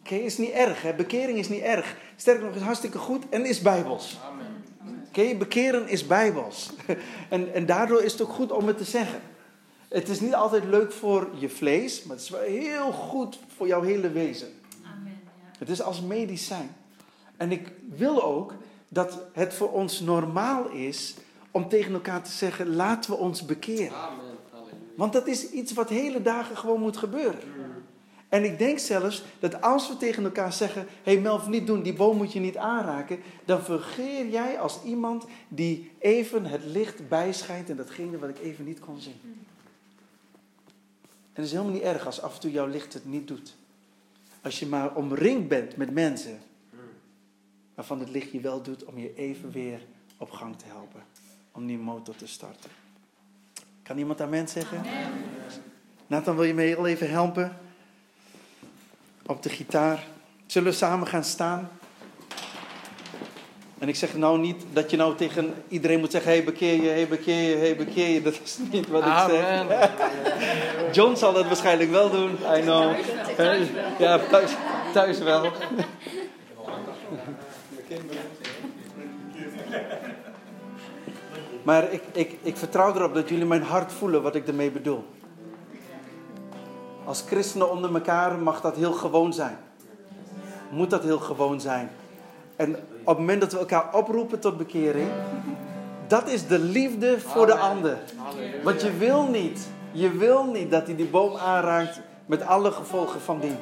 Oké, 0.00 0.14
is 0.14 0.38
niet 0.38 0.50
erg, 0.50 0.82
hè? 0.82 0.94
Bekering 0.94 1.38
is 1.38 1.48
niet 1.48 1.62
erg. 1.62 1.96
Sterker 2.16 2.44
nog, 2.44 2.54
is 2.54 2.62
hartstikke 2.62 2.98
goed 2.98 3.28
en 3.28 3.44
is 3.44 3.60
bijbels. 3.60 4.18
Oké, 5.08 5.36
bekeren 5.36 5.88
is 5.88 6.06
bijbels. 6.06 6.70
en, 7.28 7.54
en 7.54 7.66
daardoor 7.66 8.02
is 8.02 8.12
het 8.12 8.22
ook 8.22 8.32
goed 8.32 8.52
om 8.52 8.66
het 8.66 8.78
te 8.78 8.84
zeggen. 8.84 9.20
Het 9.88 10.08
is 10.08 10.20
niet 10.20 10.34
altijd 10.34 10.64
leuk 10.64 10.92
voor 10.92 11.28
je 11.38 11.48
vlees, 11.48 12.02
maar 12.02 12.16
het 12.16 12.24
is 12.24 12.30
wel 12.30 12.40
heel 12.40 12.92
goed 12.92 13.38
voor 13.56 13.66
jouw 13.66 13.82
hele 13.82 14.10
wezen. 14.10 14.48
Amen, 14.84 15.18
ja. 15.24 15.58
Het 15.58 15.68
is 15.68 15.82
als 15.82 16.02
medicijn. 16.02 16.76
En 17.36 17.52
ik 17.52 17.72
wil 17.88 18.22
ook 18.24 18.54
dat 18.88 19.18
het 19.32 19.54
voor 19.54 19.72
ons 19.72 20.00
normaal 20.00 20.68
is 20.68 21.14
om 21.50 21.68
tegen 21.68 21.92
elkaar 21.92 22.22
te 22.22 22.30
zeggen: 22.30 22.74
laten 22.76 23.10
we 23.10 23.16
ons 23.16 23.44
bekeren. 23.44 23.96
Amen. 23.96 24.34
Want 24.96 25.12
dat 25.12 25.26
is 25.26 25.50
iets 25.50 25.72
wat 25.72 25.88
hele 25.88 26.22
dagen 26.22 26.56
gewoon 26.56 26.80
moet 26.80 26.96
gebeuren. 26.96 27.40
En 28.28 28.44
ik 28.44 28.58
denk 28.58 28.78
zelfs 28.78 29.24
dat 29.38 29.62
als 29.62 29.88
we 29.88 29.96
tegen 29.96 30.24
elkaar 30.24 30.52
zeggen: 30.52 30.86
Hé 31.02 31.12
hey 31.12 31.20
Melv, 31.20 31.46
niet 31.46 31.66
doen, 31.66 31.82
die 31.82 31.92
boom 31.92 32.16
moet 32.16 32.32
je 32.32 32.40
niet 32.40 32.56
aanraken. 32.56 33.18
Dan 33.44 33.62
vergeer 33.62 34.28
jij 34.28 34.58
als 34.58 34.82
iemand 34.84 35.24
die 35.48 35.90
even 35.98 36.44
het 36.44 36.64
licht 36.64 37.08
bijschijnt 37.08 37.70
en 37.70 37.76
datgene 37.76 38.18
wat 38.18 38.28
ik 38.28 38.38
even 38.38 38.64
niet 38.64 38.80
kon 38.80 39.00
zien. 39.00 39.20
En 41.32 41.42
het 41.42 41.44
is 41.44 41.52
helemaal 41.52 41.72
niet 41.72 41.82
erg 41.82 42.06
als 42.06 42.22
af 42.22 42.34
en 42.34 42.40
toe 42.40 42.50
jouw 42.50 42.66
licht 42.66 42.92
het 42.92 43.04
niet 43.04 43.28
doet. 43.28 43.56
Als 44.42 44.58
je 44.58 44.66
maar 44.66 44.94
omringd 44.94 45.48
bent 45.48 45.76
met 45.76 45.90
mensen 45.90 46.38
waarvan 47.76 48.00
het 48.00 48.10
licht 48.10 48.32
je 48.32 48.40
wel 48.40 48.62
doet 48.62 48.84
om 48.84 48.98
je 48.98 49.14
even 49.14 49.50
weer 49.50 49.80
op 50.16 50.30
gang 50.30 50.58
te 50.58 50.64
helpen. 50.66 51.02
Om 51.52 51.66
die 51.66 51.78
motor 51.78 52.16
te 52.16 52.26
starten. 52.26 52.70
Kan 53.82 53.98
iemand 53.98 54.20
amen 54.20 54.48
zeggen? 54.48 54.78
Amen. 54.78 55.12
Nathan, 56.06 56.36
wil 56.36 56.44
je 56.44 56.54
me 56.54 56.62
heel 56.62 56.86
even 56.86 57.10
helpen? 57.10 57.56
Op 59.26 59.42
de 59.42 59.48
gitaar. 59.48 60.06
Zullen 60.46 60.70
we 60.70 60.76
samen 60.76 61.06
gaan 61.06 61.24
staan? 61.24 61.70
En 63.78 63.88
ik 63.88 63.96
zeg 63.96 64.16
nou 64.16 64.38
niet 64.38 64.64
dat 64.72 64.90
je 64.90 64.96
nou 64.96 65.16
tegen 65.16 65.54
iedereen 65.68 66.00
moet 66.00 66.10
zeggen: 66.10 66.30
hey, 66.30 66.44
bekeer 66.44 66.82
je, 66.82 66.88
hey, 66.88 67.08
bekeer 67.08 67.50
je, 67.50 67.56
hey, 67.56 67.76
bekeer 67.76 68.08
je. 68.08 68.22
Dat 68.22 68.40
is 68.44 68.58
niet 68.72 68.88
wat 68.88 69.02
ik 69.02 69.08
Amen. 69.08 69.66
zeg. 69.68 69.90
John 70.96 71.16
zal 71.16 71.32
dat 71.32 71.46
waarschijnlijk 71.46 71.90
wel 71.90 72.10
doen, 72.10 72.30
I 72.56 72.60
know. 72.60 72.94
Ja, 73.98 74.18
thuis, 74.18 74.50
thuis 74.92 75.18
wel. 75.18 75.52
Maar 81.62 81.92
ik, 81.92 82.02
ik, 82.12 82.38
ik 82.42 82.56
vertrouw 82.56 82.94
erop 82.94 83.14
dat 83.14 83.28
jullie 83.28 83.46
mijn 83.46 83.62
hart 83.62 83.92
voelen 83.92 84.22
wat 84.22 84.34
ik 84.34 84.48
ermee 84.48 84.70
bedoel. 84.70 85.04
Als 87.04 87.24
christenen 87.26 87.70
onder 87.70 87.94
elkaar 87.94 88.38
mag 88.38 88.60
dat 88.60 88.76
heel 88.76 88.92
gewoon 88.92 89.32
zijn. 89.32 89.56
Moet 90.70 90.90
dat 90.90 91.02
heel 91.02 91.18
gewoon 91.18 91.60
zijn. 91.60 91.90
En 92.56 92.76
op 93.00 93.06
het 93.06 93.18
moment 93.18 93.40
dat 93.40 93.52
we 93.52 93.58
elkaar 93.58 93.94
oproepen 93.94 94.40
tot 94.40 94.56
bekering, 94.56 95.08
dat 96.06 96.28
is 96.28 96.46
de 96.46 96.58
liefde 96.58 97.20
voor 97.20 97.46
de 97.46 97.56
ander. 97.56 97.98
Want 98.62 98.82
je 98.82 98.96
wil 98.96 99.26
niet, 99.26 99.68
je 99.92 100.10
wil 100.10 100.44
niet 100.44 100.70
dat 100.70 100.86
hij 100.86 100.96
die 100.96 101.06
boom 101.06 101.36
aanraakt 101.36 102.00
met 102.26 102.42
alle 102.42 102.70
gevolgen 102.70 103.20
van 103.20 103.40
die. 103.40 103.54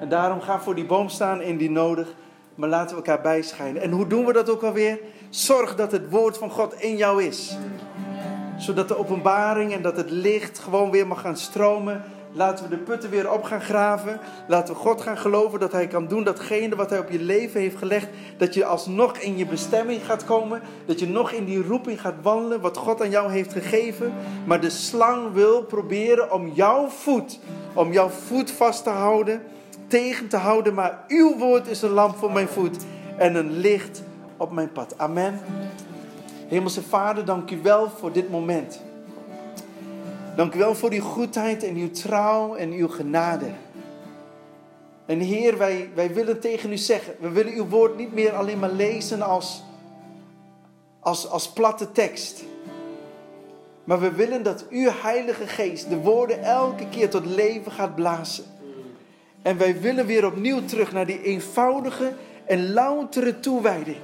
En 0.00 0.08
daarom 0.08 0.40
ga 0.40 0.60
voor 0.60 0.74
die 0.74 0.86
boom 0.86 1.08
staan 1.08 1.40
in 1.40 1.56
die 1.56 1.70
nodig, 1.70 2.08
maar 2.54 2.68
laten 2.68 2.96
we 2.96 3.02
elkaar 3.02 3.20
bijschijnen. 3.20 3.82
En 3.82 3.90
hoe 3.90 4.06
doen 4.06 4.24
we 4.24 4.32
dat 4.32 4.50
ook 4.50 4.62
alweer? 4.62 5.00
Zorg 5.28 5.76
dat 5.76 5.92
het 5.92 6.10
woord 6.10 6.38
van 6.38 6.50
God 6.50 6.74
in 6.74 6.96
jou 6.96 7.22
is. 7.22 7.56
Zodat 8.58 8.88
de 8.88 8.98
openbaring 8.98 9.72
en 9.72 9.82
dat 9.82 9.96
het 9.96 10.10
licht 10.10 10.58
gewoon 10.58 10.90
weer 10.90 11.06
mag 11.06 11.20
gaan 11.20 11.36
stromen 11.36 12.04
Laten 12.36 12.64
we 12.68 12.76
de 12.76 12.82
putten 12.82 13.10
weer 13.10 13.32
op 13.32 13.42
gaan 13.42 13.60
graven. 13.60 14.20
Laten 14.48 14.74
we 14.74 14.80
God 14.80 15.00
gaan 15.00 15.18
geloven 15.18 15.60
dat 15.60 15.72
Hij 15.72 15.86
kan 15.86 16.06
doen 16.06 16.24
datgene 16.24 16.76
wat 16.76 16.90
Hij 16.90 16.98
op 16.98 17.10
je 17.10 17.20
leven 17.20 17.60
heeft 17.60 17.76
gelegd. 17.76 18.08
Dat 18.36 18.54
je 18.54 18.64
alsnog 18.64 19.18
in 19.18 19.36
je 19.36 19.46
bestemming 19.46 20.04
gaat 20.04 20.24
komen. 20.24 20.62
Dat 20.86 21.00
je 21.00 21.08
nog 21.08 21.32
in 21.32 21.44
die 21.44 21.62
roeping 21.62 22.00
gaat 22.00 22.14
wandelen 22.22 22.60
wat 22.60 22.76
God 22.76 23.00
aan 23.00 23.10
jou 23.10 23.30
heeft 23.30 23.52
gegeven. 23.52 24.12
Maar 24.46 24.60
de 24.60 24.70
slang 24.70 25.32
wil 25.32 25.62
proberen 25.62 26.32
om 26.32 26.48
jouw 26.54 26.86
voet, 26.88 27.38
om 27.74 27.92
jouw 27.92 28.08
voet 28.08 28.50
vast 28.50 28.82
te 28.84 28.90
houden, 28.90 29.42
tegen 29.86 30.28
te 30.28 30.36
houden. 30.36 30.74
Maar 30.74 31.04
uw 31.08 31.38
woord 31.38 31.66
is 31.66 31.82
een 31.82 31.90
lamp 31.90 32.16
voor 32.16 32.32
mijn 32.32 32.48
voet 32.48 32.76
en 33.16 33.34
een 33.34 33.50
licht 33.50 34.02
op 34.36 34.52
mijn 34.52 34.72
pad. 34.72 34.98
Amen. 34.98 35.40
Hemelse 36.48 36.82
Vader, 36.82 37.24
dank 37.24 37.50
u 37.50 37.62
wel 37.62 37.90
voor 37.90 38.12
dit 38.12 38.30
moment. 38.30 38.80
Dank 40.36 40.54
u 40.54 40.58
wel 40.58 40.74
voor 40.74 40.92
uw 40.92 41.02
goedheid 41.02 41.64
en 41.64 41.76
uw 41.76 41.90
trouw 41.90 42.54
en 42.54 42.70
uw 42.70 42.88
genade. 42.88 43.46
En 45.06 45.20
Heer, 45.20 45.58
wij, 45.58 45.90
wij 45.94 46.14
willen 46.14 46.40
tegen 46.40 46.72
u 46.72 46.76
zeggen, 46.76 47.14
we 47.20 47.28
willen 47.28 47.52
uw 47.52 47.68
woord 47.68 47.96
niet 47.96 48.12
meer 48.12 48.32
alleen 48.32 48.58
maar 48.58 48.70
lezen 48.70 49.22
als, 49.22 49.62
als, 51.00 51.28
als 51.28 51.52
platte 51.52 51.92
tekst. 51.92 52.44
Maar 53.84 54.00
we 54.00 54.12
willen 54.12 54.42
dat 54.42 54.66
uw 54.70 54.90
Heilige 55.02 55.46
Geest 55.46 55.88
de 55.88 55.96
woorden 55.96 56.42
elke 56.42 56.88
keer 56.88 57.10
tot 57.10 57.26
leven 57.26 57.72
gaat 57.72 57.94
blazen. 57.94 58.44
En 59.44 59.58
wij 59.58 59.80
willen 59.80 60.06
weer 60.06 60.26
opnieuw 60.26 60.64
terug 60.64 60.92
naar 60.92 61.06
die 61.06 61.22
eenvoudige 61.22 62.12
en 62.44 62.72
loutere 62.72 63.40
toewijding. 63.40 63.96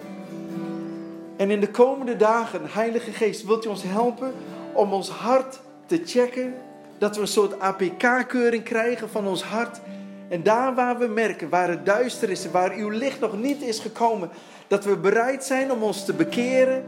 En 1.37 1.50
in 1.50 1.61
de 1.61 1.70
komende 1.70 2.16
dagen, 2.16 2.61
Heilige 2.64 3.12
Geest, 3.12 3.44
wilt 3.44 3.64
u 3.64 3.68
ons 3.68 3.83
helpen 3.83 4.33
om 4.72 4.92
ons 4.92 5.09
hart 5.09 5.61
te 5.87 6.03
checken. 6.05 6.55
Dat 6.98 7.14
we 7.14 7.20
een 7.20 7.29
soort 7.29 7.61
APK-keuring 7.61 8.62
krijgen 8.62 9.11
van 9.11 9.26
ons 9.26 9.42
hart. 9.42 9.81
En 10.29 10.42
daar 10.42 10.74
waar 10.74 10.98
we 10.98 11.07
merken, 11.07 11.48
waar 11.48 11.68
het 11.68 11.87
duister 11.87 12.31
is, 12.31 12.50
waar 12.50 12.74
uw 12.74 12.88
licht 12.88 13.20
nog 13.20 13.38
niet 13.38 13.62
is 13.62 13.79
gekomen, 13.79 14.31
dat 14.66 14.85
we 14.85 14.96
bereid 14.96 15.44
zijn 15.44 15.72
om 15.72 15.83
ons 15.83 16.05
te 16.05 16.12
bekeren, 16.12 16.85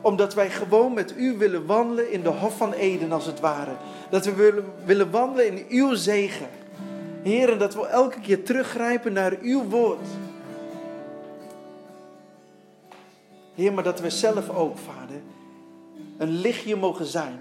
omdat 0.00 0.34
wij 0.34 0.50
gewoon 0.50 0.92
met 0.92 1.14
u 1.16 1.36
willen 1.38 1.66
wandelen 1.66 2.12
in 2.12 2.22
de 2.22 2.28
Hof 2.28 2.56
van 2.56 2.72
Eden 2.72 3.12
als 3.12 3.26
het 3.26 3.40
ware. 3.40 3.72
Dat 4.10 4.24
we 4.24 4.34
willen, 4.34 4.64
willen 4.84 5.10
wandelen 5.10 5.46
in 5.46 5.64
uw 5.68 5.94
zegen. 5.94 6.46
Heer, 7.22 7.52
en 7.52 7.58
dat 7.58 7.74
we 7.74 7.86
elke 7.86 8.20
keer 8.20 8.44
teruggrijpen 8.44 9.12
naar 9.12 9.38
uw 9.40 9.64
woord. 9.64 10.06
Heer, 13.54 13.72
maar 13.72 13.84
dat 13.84 14.00
we 14.00 14.10
zelf 14.10 14.50
ook, 14.50 14.78
Vader, 14.78 15.20
een 16.18 16.30
lichtje 16.30 16.76
mogen 16.76 17.06
zijn 17.06 17.40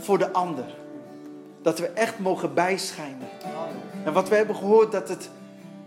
voor 0.00 0.18
de 0.18 0.32
ander. 0.32 0.74
Dat 1.62 1.78
we 1.78 1.86
echt 1.86 2.18
mogen 2.18 2.54
bijschijnen. 2.54 3.28
En 4.04 4.12
wat 4.12 4.28
we 4.28 4.34
hebben 4.34 4.56
gehoord, 4.56 4.92
dat 4.92 5.08
het, 5.08 5.30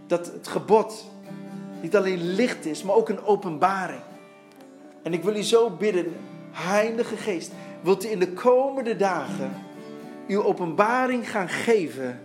dat 0.08 0.26
het 0.26 0.48
gebod 0.48 1.06
niet 1.82 1.96
alleen 1.96 2.34
licht 2.34 2.66
is, 2.66 2.84
maar 2.84 2.96
ook 2.96 3.10
een 3.10 3.24
openbaring. 3.24 4.02
En 5.04 5.14
ik 5.14 5.24
wil 5.24 5.36
u 5.36 5.44
zo 5.44 5.70
bidden, 5.70 6.16
Heilige 6.52 7.18
Geest, 7.18 7.52
wilt 7.82 8.06
u 8.06 8.10
in 8.10 8.20
de 8.20 8.34
komende 8.34 8.96
dagen 8.96 9.52
uw 10.28 10.44
openbaring 10.44 11.30
gaan 11.30 11.50
geven 11.50 12.20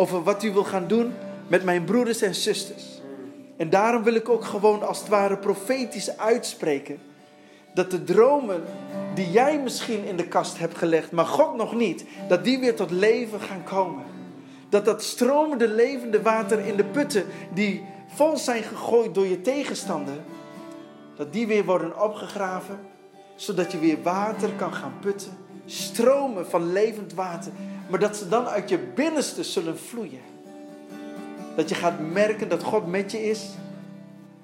over 0.00 0.22
wat 0.22 0.42
u 0.42 0.52
wil 0.52 0.64
gaan 0.64 0.86
doen 0.86 1.12
met 1.48 1.64
mijn 1.64 1.84
broeders 1.84 2.22
en 2.22 2.34
zusters. 2.34 2.84
En 3.56 3.70
daarom 3.70 4.02
wil 4.02 4.14
ik 4.14 4.28
ook 4.28 4.44
gewoon 4.44 4.86
als 4.86 4.98
het 4.98 5.08
ware 5.08 5.36
profetisch 5.36 6.16
uitspreken 6.16 6.98
dat 7.74 7.90
de 7.90 8.04
dromen 8.04 8.62
die 9.14 9.30
jij 9.30 9.58
misschien 9.58 10.04
in 10.04 10.16
de 10.16 10.28
kast 10.28 10.58
hebt 10.58 10.78
gelegd, 10.78 11.12
maar 11.12 11.26
God 11.26 11.56
nog 11.56 11.74
niet, 11.74 12.04
dat 12.28 12.44
die 12.44 12.58
weer 12.58 12.76
tot 12.76 12.90
leven 12.90 13.40
gaan 13.40 13.64
komen. 13.64 14.04
Dat 14.68 14.84
dat 14.84 15.02
stromende 15.02 15.68
levende 15.68 16.22
water 16.22 16.58
in 16.58 16.76
de 16.76 16.84
putten 16.84 17.24
die 17.54 17.84
vol 18.14 18.36
zijn 18.36 18.62
gegooid 18.62 19.14
door 19.14 19.26
je 19.26 19.40
tegenstander, 19.40 20.18
dat 21.16 21.32
die 21.32 21.46
weer 21.46 21.64
worden 21.64 22.02
opgegraven, 22.02 22.78
zodat 23.34 23.72
je 23.72 23.78
weer 23.78 24.02
water 24.02 24.50
kan 24.56 24.74
gaan 24.74 24.94
putten. 25.00 25.32
Stromen 25.70 26.46
van 26.46 26.72
levend 26.72 27.14
water, 27.14 27.52
maar 27.88 27.98
dat 27.98 28.16
ze 28.16 28.28
dan 28.28 28.46
uit 28.46 28.68
je 28.68 28.78
binnenste 28.78 29.44
zullen 29.44 29.78
vloeien. 29.78 30.20
Dat 31.56 31.68
je 31.68 31.74
gaat 31.74 32.00
merken 32.12 32.48
dat 32.48 32.62
God 32.62 32.86
met 32.86 33.10
je 33.10 33.28
is. 33.28 33.48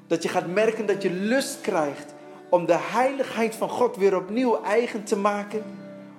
Dat 0.06 0.22
je 0.22 0.28
gaat 0.28 0.46
merken 0.46 0.86
dat 0.86 1.02
je 1.02 1.10
lust 1.10 1.60
krijgt 1.60 2.14
om 2.48 2.66
de 2.66 2.76
heiligheid 2.78 3.54
van 3.54 3.68
God 3.68 3.96
weer 3.96 4.16
opnieuw 4.16 4.62
eigen 4.62 5.04
te 5.04 5.16
maken. 5.16 5.62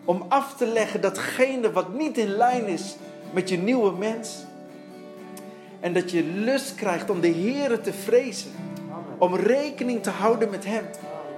Om 0.05 0.25
af 0.27 0.55
te 0.55 0.65
leggen 0.65 1.01
datgene 1.01 1.71
wat 1.71 1.93
niet 1.93 2.17
in 2.17 2.29
lijn 2.29 2.65
is 2.65 2.95
met 3.33 3.49
je 3.49 3.57
nieuwe 3.57 3.91
mens. 3.91 4.45
En 5.79 5.93
dat 5.93 6.11
je 6.11 6.23
lust 6.23 6.75
krijgt 6.75 7.09
om 7.09 7.21
de 7.21 7.27
Heer 7.27 7.81
te 7.81 7.93
vrezen. 7.93 8.51
Om 9.17 9.35
rekening 9.35 10.03
te 10.03 10.09
houden 10.09 10.49
met 10.49 10.65
Hem. 10.65 10.85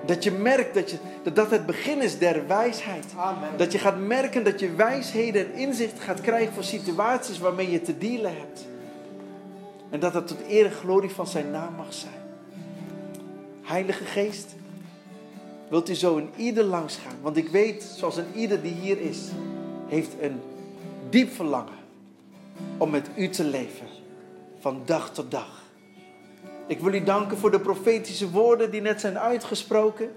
Dat 0.06 0.24
je 0.24 0.32
merkt 0.32 0.74
dat, 0.74 0.90
je, 0.90 0.98
dat 1.24 1.36
dat 1.36 1.52
het 1.52 1.66
begin 1.66 2.02
is 2.02 2.18
der 2.18 2.48
wijsheid. 2.48 3.06
Amen. 3.18 3.50
Dat 3.58 3.72
je 3.72 3.78
gaat 3.78 4.00
merken 4.00 4.44
dat 4.44 4.60
je 4.60 4.76
wijsheden 4.76 5.46
en 5.46 5.60
inzicht 5.60 6.00
gaat 6.00 6.22
krijgen 6.22 6.54
voor 6.54 6.64
situaties 6.64 7.40
waarmee 7.40 7.72
je 7.72 7.82
te 7.82 7.98
dealen 7.98 8.38
hebt. 8.38 8.68
En 9.90 10.00
dat 10.00 10.14
het 10.14 10.28
tot 10.28 10.38
eer 10.48 10.66
en 10.66 10.72
glorie 10.72 11.10
van 11.10 11.28
zijn 11.28 11.52
naam 11.52 11.76
mag 11.76 11.94
zijn. 11.94 12.14
Heilige 13.62 14.06
Geest, 14.06 14.56
wilt 15.70 15.90
u 15.90 15.94
zo 15.94 16.18
in 16.18 16.30
ieder 16.36 16.64
langs 16.64 16.96
gaan? 16.96 17.18
Want 17.22 17.38
ik 17.38 17.50
weet, 17.50 17.84
zoals 17.84 18.18
een 18.18 18.34
ieder 18.36 18.62
die 18.62 18.74
hier 18.74 19.02
is, 19.02 19.20
heeft 19.88 20.12
een 20.22 20.42
diep 21.10 21.32
verlangen 21.32 21.78
om 22.78 22.90
met 22.90 23.10
u 23.16 23.30
te 23.30 23.44
leven. 23.44 23.88
Van 24.60 24.82
dag 24.86 25.14
tot 25.14 25.32
dag. 25.32 25.69
Ik 26.70 26.80
wil 26.80 26.94
u 26.94 27.04
danken 27.04 27.38
voor 27.38 27.52
de 27.52 27.60
profetische 27.60 28.30
woorden 28.30 28.72
die 28.72 28.82
net 28.82 29.00
zijn 29.00 29.20
uitgesproken. 29.20 30.12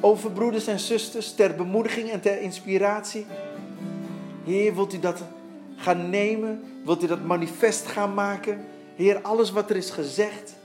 Over 0.00 0.30
broeders 0.30 0.66
en 0.66 0.78
zusters, 0.78 1.34
ter 1.34 1.54
bemoediging 1.54 2.10
en 2.10 2.20
ter 2.20 2.40
inspiratie. 2.40 3.26
Heer, 4.44 4.74
wilt 4.74 4.94
u 4.94 4.98
dat 4.98 5.22
gaan 5.76 6.10
nemen? 6.10 6.62
Wilt 6.84 7.02
u 7.02 7.06
dat 7.06 7.24
manifest 7.24 7.86
gaan 7.86 8.14
maken? 8.14 8.64
Heer, 8.96 9.20
alles 9.22 9.50
wat 9.50 9.70
er 9.70 9.76
is 9.76 9.90
gezegd, 9.90 10.56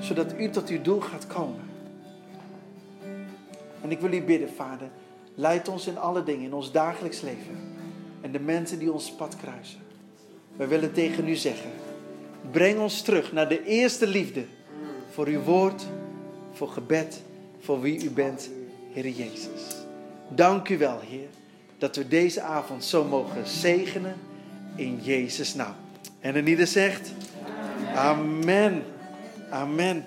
zodat 0.00 0.34
u 0.38 0.50
tot 0.50 0.68
uw 0.68 0.82
doel 0.82 1.00
gaat 1.00 1.26
komen. 1.26 1.70
En 3.80 3.90
ik 3.90 4.00
wil 4.00 4.12
u 4.12 4.22
bidden, 4.22 4.50
Vader, 4.56 4.88
leid 5.34 5.68
ons 5.68 5.86
in 5.86 5.98
alle 5.98 6.22
dingen, 6.22 6.44
in 6.44 6.54
ons 6.54 6.72
dagelijks 6.72 7.20
leven. 7.20 7.58
En 8.20 8.32
de 8.32 8.40
mensen 8.40 8.78
die 8.78 8.92
ons 8.92 9.12
pad 9.12 9.36
kruisen. 9.36 9.80
Wij 10.56 10.68
willen 10.68 10.92
tegen 10.92 11.28
u 11.28 11.34
zeggen, 11.34 11.70
breng 12.50 12.78
ons 12.78 13.02
terug 13.02 13.32
naar 13.32 13.48
de 13.48 13.64
eerste 13.64 14.06
liefde. 14.06 14.44
Voor 15.10 15.26
uw 15.26 15.40
woord, 15.40 15.86
voor 16.52 16.68
gebed, 16.68 17.22
voor 17.60 17.80
wie 17.80 18.04
u 18.04 18.10
bent, 18.10 18.50
Heer 18.92 19.08
Jezus. 19.08 19.76
Dank 20.28 20.68
u 20.68 20.78
wel, 20.78 21.00
Heer, 21.00 21.28
dat 21.78 21.96
we 21.96 22.08
deze 22.08 22.40
avond 22.40 22.84
zo 22.84 23.04
mogen 23.04 23.46
zegenen 23.46 24.16
in 24.76 24.98
Jezus' 25.02 25.54
naam. 25.54 25.74
En 26.20 26.34
en 26.34 26.46
ieder 26.46 26.66
zegt, 26.66 27.12
Amen. 27.94 28.82
Amen. 29.50 30.04